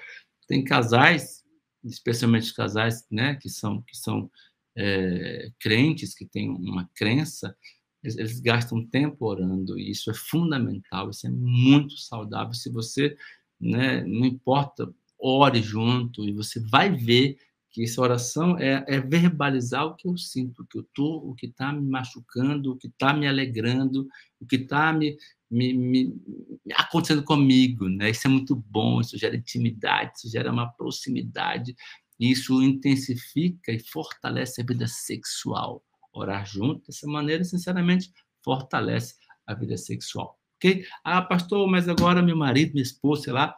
Tem 0.46 0.62
casais, 0.62 1.44
especialmente 1.84 2.54
casais 2.54 3.06
né, 3.10 3.34
que 3.34 3.48
são, 3.48 3.82
que 3.82 3.96
são 3.96 4.30
é, 4.76 5.50
crentes, 5.60 6.14
que 6.14 6.26
têm 6.26 6.50
uma 6.50 6.88
crença, 6.94 7.56
eles, 8.02 8.18
eles, 8.18 8.40
gastam 8.40 8.84
tempo 8.86 9.26
orando, 9.26 9.78
e 9.78 9.90
isso 9.90 10.10
é 10.10 10.14
fundamental, 10.14 11.10
isso 11.10 11.26
é 11.26 11.30
muito 11.30 11.96
saudável. 11.98 12.54
Se 12.54 12.70
você, 12.70 13.16
né, 13.60 14.02
não 14.04 14.26
importa, 14.26 14.92
ore 15.18 15.62
junto, 15.62 16.28
e 16.28 16.32
você 16.32 16.60
vai 16.60 16.90
ver 16.90 17.36
que 17.72 17.82
essa 17.84 18.02
oração 18.02 18.58
é, 18.58 18.84
é 18.86 19.00
verbalizar 19.00 19.86
o 19.86 19.96
que 19.96 20.06
eu 20.06 20.16
sinto, 20.18 20.62
o 20.62 20.66
que 20.66 20.78
eu 20.78 20.86
tô, 20.94 21.16
o 21.16 21.34
que 21.34 21.46
está 21.46 21.72
me 21.72 21.88
machucando, 21.88 22.72
o 22.72 22.76
que 22.76 22.86
está 22.86 23.14
me 23.14 23.26
alegrando, 23.26 24.06
o 24.38 24.46
que 24.46 24.56
está 24.56 24.92
me, 24.92 25.16
me, 25.50 25.72
me, 25.72 26.14
acontecendo 26.74 27.24
comigo, 27.24 27.88
né? 27.88 28.10
Isso 28.10 28.26
é 28.26 28.30
muito 28.30 28.54
bom, 28.54 29.00
isso 29.00 29.16
gera 29.16 29.36
intimidade, 29.36 30.12
isso 30.16 30.30
gera 30.30 30.52
uma 30.52 30.70
proximidade, 30.70 31.74
isso 32.30 32.62
intensifica 32.62 33.72
e 33.72 33.78
fortalece 33.78 34.60
a 34.60 34.64
vida 34.64 34.86
sexual. 34.86 35.84
Orar 36.12 36.46
junto 36.46 36.86
dessa 36.86 37.06
maneira, 37.06 37.42
sinceramente, 37.42 38.12
fortalece 38.44 39.16
a 39.46 39.54
vida 39.54 39.76
sexual, 39.76 40.38
ok? 40.56 40.84
Ah, 41.02 41.22
pastor, 41.22 41.66
mas 41.68 41.88
agora 41.88 42.22
meu 42.22 42.36
marido, 42.36 42.72
minha 42.72 42.82
esposa, 42.82 43.22
sei 43.22 43.32
lá, 43.32 43.56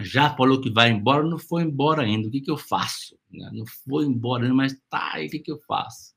já 0.00 0.34
falou 0.36 0.60
que 0.60 0.70
vai 0.70 0.90
embora, 0.90 1.24
não 1.24 1.38
foi 1.38 1.62
embora 1.62 2.02
ainda, 2.02 2.28
o 2.28 2.30
que, 2.30 2.40
que 2.40 2.50
eu 2.50 2.56
faço? 2.56 3.18
Né? 3.30 3.50
Não 3.52 3.66
foi 3.84 4.04
embora, 4.06 4.52
mas 4.54 4.80
tá, 4.88 5.20
e 5.20 5.26
o 5.26 5.30
que, 5.30 5.40
que 5.40 5.50
eu 5.50 5.58
faço? 5.66 6.14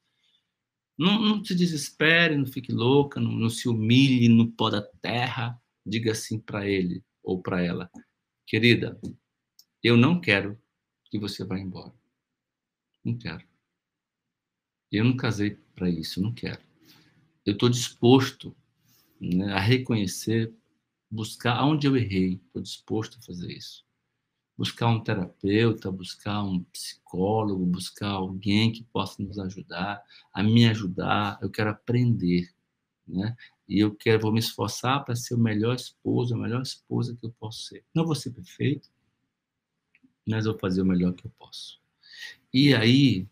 Não, 0.97 1.19
não 1.19 1.43
se 1.43 1.55
desespere, 1.55 2.37
não 2.37 2.45
fique 2.45 2.71
louca, 2.71 3.19
não, 3.19 3.31
não 3.31 3.49
se 3.49 3.67
humilhe 3.67 4.29
no 4.29 4.51
pó 4.51 4.69
da 4.69 4.83
terra. 5.01 5.59
Diga 5.83 6.11
assim 6.11 6.39
para 6.39 6.67
ele 6.67 7.03
ou 7.23 7.41
para 7.41 7.59
ela: 7.59 7.89
querida, 8.45 8.99
eu 9.81 9.97
não 9.97 10.21
quero 10.21 10.60
que 11.11 11.19
você 11.19 11.43
vá 11.43 11.59
embora. 11.59 11.93
Não 13.03 13.17
quero. 13.17 13.43
Eu 14.91 15.03
não 15.03 15.15
casei 15.17 15.57
para 15.75 15.89
isso, 15.89 16.21
não 16.21 16.33
quero. 16.33 16.61
Eu 17.45 17.53
estou 17.53 17.69
disposto 17.69 18.55
né, 19.19 19.53
a 19.53 19.59
reconhecer, 19.59 20.53
buscar 21.09 21.63
onde 21.65 21.87
eu 21.87 21.97
errei. 21.97 22.41
Estou 22.47 22.61
disposto 22.61 23.19
a 23.19 23.21
fazer 23.23 23.51
isso. 23.51 23.85
buscar 24.57 24.87
um 24.87 25.03
terapeuta, 25.03 25.91
buscar 25.91 26.43
um 26.43 26.63
psicólogo, 26.65 27.65
buscar 27.65 28.09
alguém 28.09 28.71
que 28.71 28.83
possa 28.85 29.21
nos 29.23 29.39
ajudar, 29.39 30.03
a 30.33 30.43
me 30.43 30.67
ajudar. 30.67 31.39
Eu 31.41 31.49
quero 31.49 31.71
aprender, 31.71 32.53
né? 33.07 33.35
E 33.67 33.79
eu 33.79 33.95
quero, 33.95 34.21
vou 34.21 34.31
me 34.31 34.39
esforçar 34.39 35.03
para 35.05 35.15
ser 35.15 35.35
o 35.35 35.39
melhor 35.39 35.75
esposo, 35.75 36.35
a 36.35 36.37
melhor 36.37 36.61
esposa 36.61 37.15
que 37.15 37.25
eu 37.25 37.31
posso 37.39 37.63
ser. 37.63 37.83
Não 37.93 38.05
vou 38.05 38.15
ser 38.15 38.31
perfeito, 38.31 38.89
mas 40.27 40.45
vou 40.45 40.57
fazer 40.57 40.81
o 40.81 40.85
melhor 40.85 41.13
que 41.13 41.25
eu 41.25 41.31
posso. 41.37 41.79
E 42.53 42.73
aí, 42.73 43.27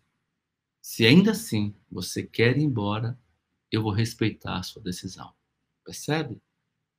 se 0.80 1.06
ainda 1.06 1.32
assim 1.32 1.74
você 1.90 2.22
quer 2.22 2.56
ir 2.56 2.62
embora, 2.62 3.18
eu 3.70 3.82
vou 3.82 3.92
respeitar 3.92 4.58
a 4.58 4.62
sua 4.62 4.82
decisão. 4.82 5.32
Percebe? 5.84 6.40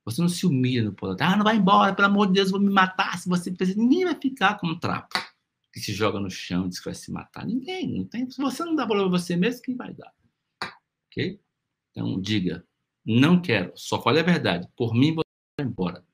Você 0.04 0.20
não 0.20 0.28
se 0.28 0.46
humilha 0.46 0.82
no 0.82 0.92
poder. 0.92 1.22
Ah, 1.22 1.36
não 1.36 1.44
vai 1.44 1.56
embora, 1.56 1.94
pelo 1.94 2.08
amor 2.08 2.26
de 2.26 2.34
Deus, 2.34 2.50
vou 2.50 2.60
me 2.60 2.70
matar. 2.70 3.18
Se 3.18 3.28
você 3.28 3.54
ninguém 3.76 4.04
vai 4.04 4.18
ficar 4.20 4.58
como 4.58 4.72
um 4.72 4.78
trapo 4.78 5.16
que 5.72 5.80
se 5.80 5.92
joga 5.92 6.20
no 6.20 6.30
chão 6.30 6.66
e 6.66 6.68
diz 6.68 6.78
que 6.78 6.84
vai 6.84 6.94
se 6.94 7.10
matar. 7.10 7.46
Ninguém, 7.46 7.88
não 7.88 8.04
tem. 8.04 8.30
Se 8.30 8.40
você 8.40 8.64
não 8.64 8.74
dá 8.74 8.84
valor 8.84 9.06
a 9.06 9.10
você 9.10 9.36
mesmo, 9.36 9.62
quem 9.62 9.74
vai 9.74 9.94
dar? 9.94 10.12
Ok? 11.06 11.40
Então, 11.90 12.20
diga, 12.20 12.66
não 13.04 13.40
quero, 13.40 13.72
só 13.74 14.00
fale 14.00 14.20
a 14.20 14.22
verdade. 14.22 14.68
Por 14.76 14.94
mim, 14.94 15.14
você 15.14 15.24
vai 15.58 15.66
embora. 15.66 16.04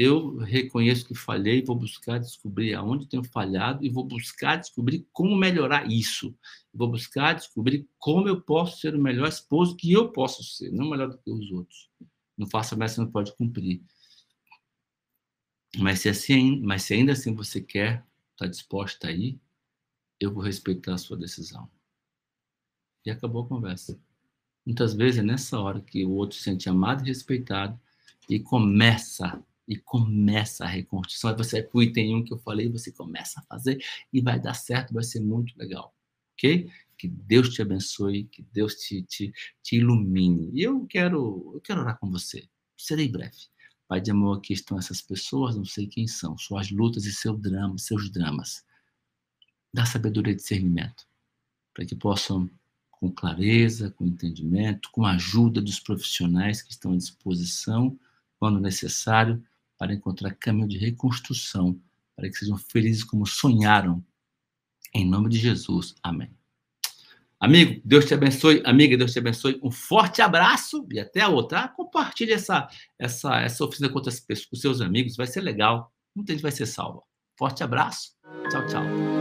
Eu 0.00 0.36
reconheço 0.36 1.04
que 1.04 1.12
falhei, 1.12 1.60
vou 1.60 1.74
buscar 1.74 2.20
descobrir 2.20 2.72
aonde 2.72 3.08
tenho 3.08 3.24
falhado 3.24 3.84
e 3.84 3.90
vou 3.90 4.04
buscar 4.04 4.54
descobrir 4.54 5.04
como 5.12 5.36
melhorar 5.36 5.90
isso. 5.90 6.32
Vou 6.72 6.88
buscar 6.88 7.32
descobrir 7.32 7.84
como 7.98 8.28
eu 8.28 8.40
posso 8.40 8.78
ser 8.78 8.94
o 8.94 9.02
melhor 9.02 9.26
esposo 9.26 9.74
que 9.74 9.92
eu 9.92 10.12
posso 10.12 10.44
ser, 10.44 10.70
não 10.70 10.88
melhor 10.88 11.08
do 11.08 11.18
que 11.18 11.28
os 11.28 11.50
outros. 11.50 11.90
Não 12.36 12.46
faça 12.46 12.76
mais, 12.76 12.92
você 12.92 13.00
não 13.00 13.10
pode 13.10 13.36
cumprir. 13.36 13.82
Mas 15.76 15.98
se, 15.98 16.08
assim, 16.08 16.60
mas 16.60 16.84
se 16.84 16.94
ainda 16.94 17.10
assim 17.10 17.34
você 17.34 17.60
quer, 17.60 18.06
está 18.34 18.46
disposta 18.46 19.08
a 19.08 19.10
ir, 19.10 19.36
eu 20.20 20.32
vou 20.32 20.44
respeitar 20.44 20.94
a 20.94 20.98
sua 20.98 21.16
decisão. 21.16 21.68
E 23.04 23.10
acabou 23.10 23.42
a 23.42 23.48
conversa. 23.48 24.00
Muitas 24.64 24.94
vezes 24.94 25.18
é 25.18 25.24
nessa 25.24 25.58
hora 25.58 25.80
que 25.80 26.04
o 26.04 26.12
outro 26.12 26.36
se 26.36 26.44
sente 26.44 26.68
amado 26.68 27.02
e 27.02 27.08
respeitado 27.08 27.76
e 28.30 28.38
começa 28.38 29.44
e 29.68 29.76
começa 29.76 30.64
a 30.64 30.68
reconstrução. 30.68 31.30
Aí 31.30 31.36
você 31.36 31.58
é 31.58 31.70
o 31.70 31.82
item 31.82 32.16
1 32.16 32.24
que 32.24 32.32
eu 32.32 32.38
falei, 32.38 32.68
você 32.70 32.90
começa 32.90 33.38
a 33.38 33.42
fazer 33.42 33.84
e 34.10 34.20
vai 34.22 34.40
dar 34.40 34.54
certo, 34.54 34.94
vai 34.94 35.04
ser 35.04 35.20
muito 35.20 35.56
legal. 35.58 35.94
Ok? 36.32 36.70
Que 36.96 37.06
Deus 37.06 37.50
te 37.50 37.60
abençoe, 37.60 38.24
que 38.24 38.42
Deus 38.42 38.74
te, 38.76 39.02
te, 39.02 39.32
te 39.62 39.76
ilumine. 39.76 40.50
E 40.54 40.62
eu 40.62 40.86
quero, 40.86 41.52
eu 41.54 41.60
quero 41.60 41.82
orar 41.82 41.98
com 41.98 42.10
você. 42.10 42.48
Serei 42.76 43.08
breve. 43.08 43.36
Pai 43.86 44.00
de 44.00 44.10
amor, 44.10 44.38
aqui 44.38 44.54
estão 44.54 44.78
essas 44.78 45.02
pessoas, 45.02 45.56
não 45.56 45.64
sei 45.64 45.86
quem 45.86 46.06
são, 46.06 46.36
suas 46.36 46.70
lutas 46.70 47.04
e 47.04 47.12
seu 47.12 47.36
drama, 47.36 47.78
seus 47.78 48.10
dramas. 48.10 48.64
Dá 49.72 49.84
sabedoria 49.84 50.32
e 50.32 50.36
discernimento, 50.36 51.06
para 51.74 51.86
que 51.86 51.94
possam, 51.94 52.50
com 52.90 53.10
clareza, 53.10 53.90
com 53.90 54.04
entendimento, 54.04 54.90
com 54.90 55.06
a 55.06 55.12
ajuda 55.12 55.60
dos 55.62 55.80
profissionais 55.80 56.60
que 56.60 56.70
estão 56.70 56.92
à 56.92 56.96
disposição, 56.96 57.98
quando 58.38 58.60
necessário, 58.60 59.42
para 59.78 59.94
encontrar 59.94 60.34
caminho 60.34 60.68
de 60.68 60.76
reconstrução, 60.76 61.80
para 62.16 62.28
que 62.28 62.36
sejam 62.36 62.58
felizes 62.58 63.04
como 63.04 63.24
sonharam. 63.24 64.04
Em 64.92 65.08
nome 65.08 65.28
de 65.28 65.38
Jesus. 65.38 65.94
Amém. 66.02 66.30
Amigo, 67.40 67.80
Deus 67.84 68.04
te 68.04 68.14
abençoe. 68.14 68.60
Amiga, 68.64 68.96
Deus 68.96 69.12
te 69.12 69.20
abençoe. 69.20 69.60
Um 69.62 69.70
forte 69.70 70.20
abraço 70.20 70.86
e 70.90 70.98
até 70.98 71.20
a 71.20 71.28
outra. 71.28 71.68
Compartilhe 71.68 72.32
essa, 72.32 72.68
essa, 72.98 73.40
essa 73.40 73.64
oficina 73.64 73.88
com 73.88 73.96
outras 73.96 74.18
com 74.20 74.56
seus 74.56 74.80
amigos. 74.80 75.16
Vai 75.16 75.26
ser 75.26 75.40
legal. 75.40 75.92
Muita 76.14 76.32
gente 76.32 76.42
vai 76.42 76.50
ser 76.50 76.66
salva. 76.66 77.02
Forte 77.38 77.62
abraço. 77.62 78.10
Tchau, 78.50 78.66
tchau. 78.66 79.17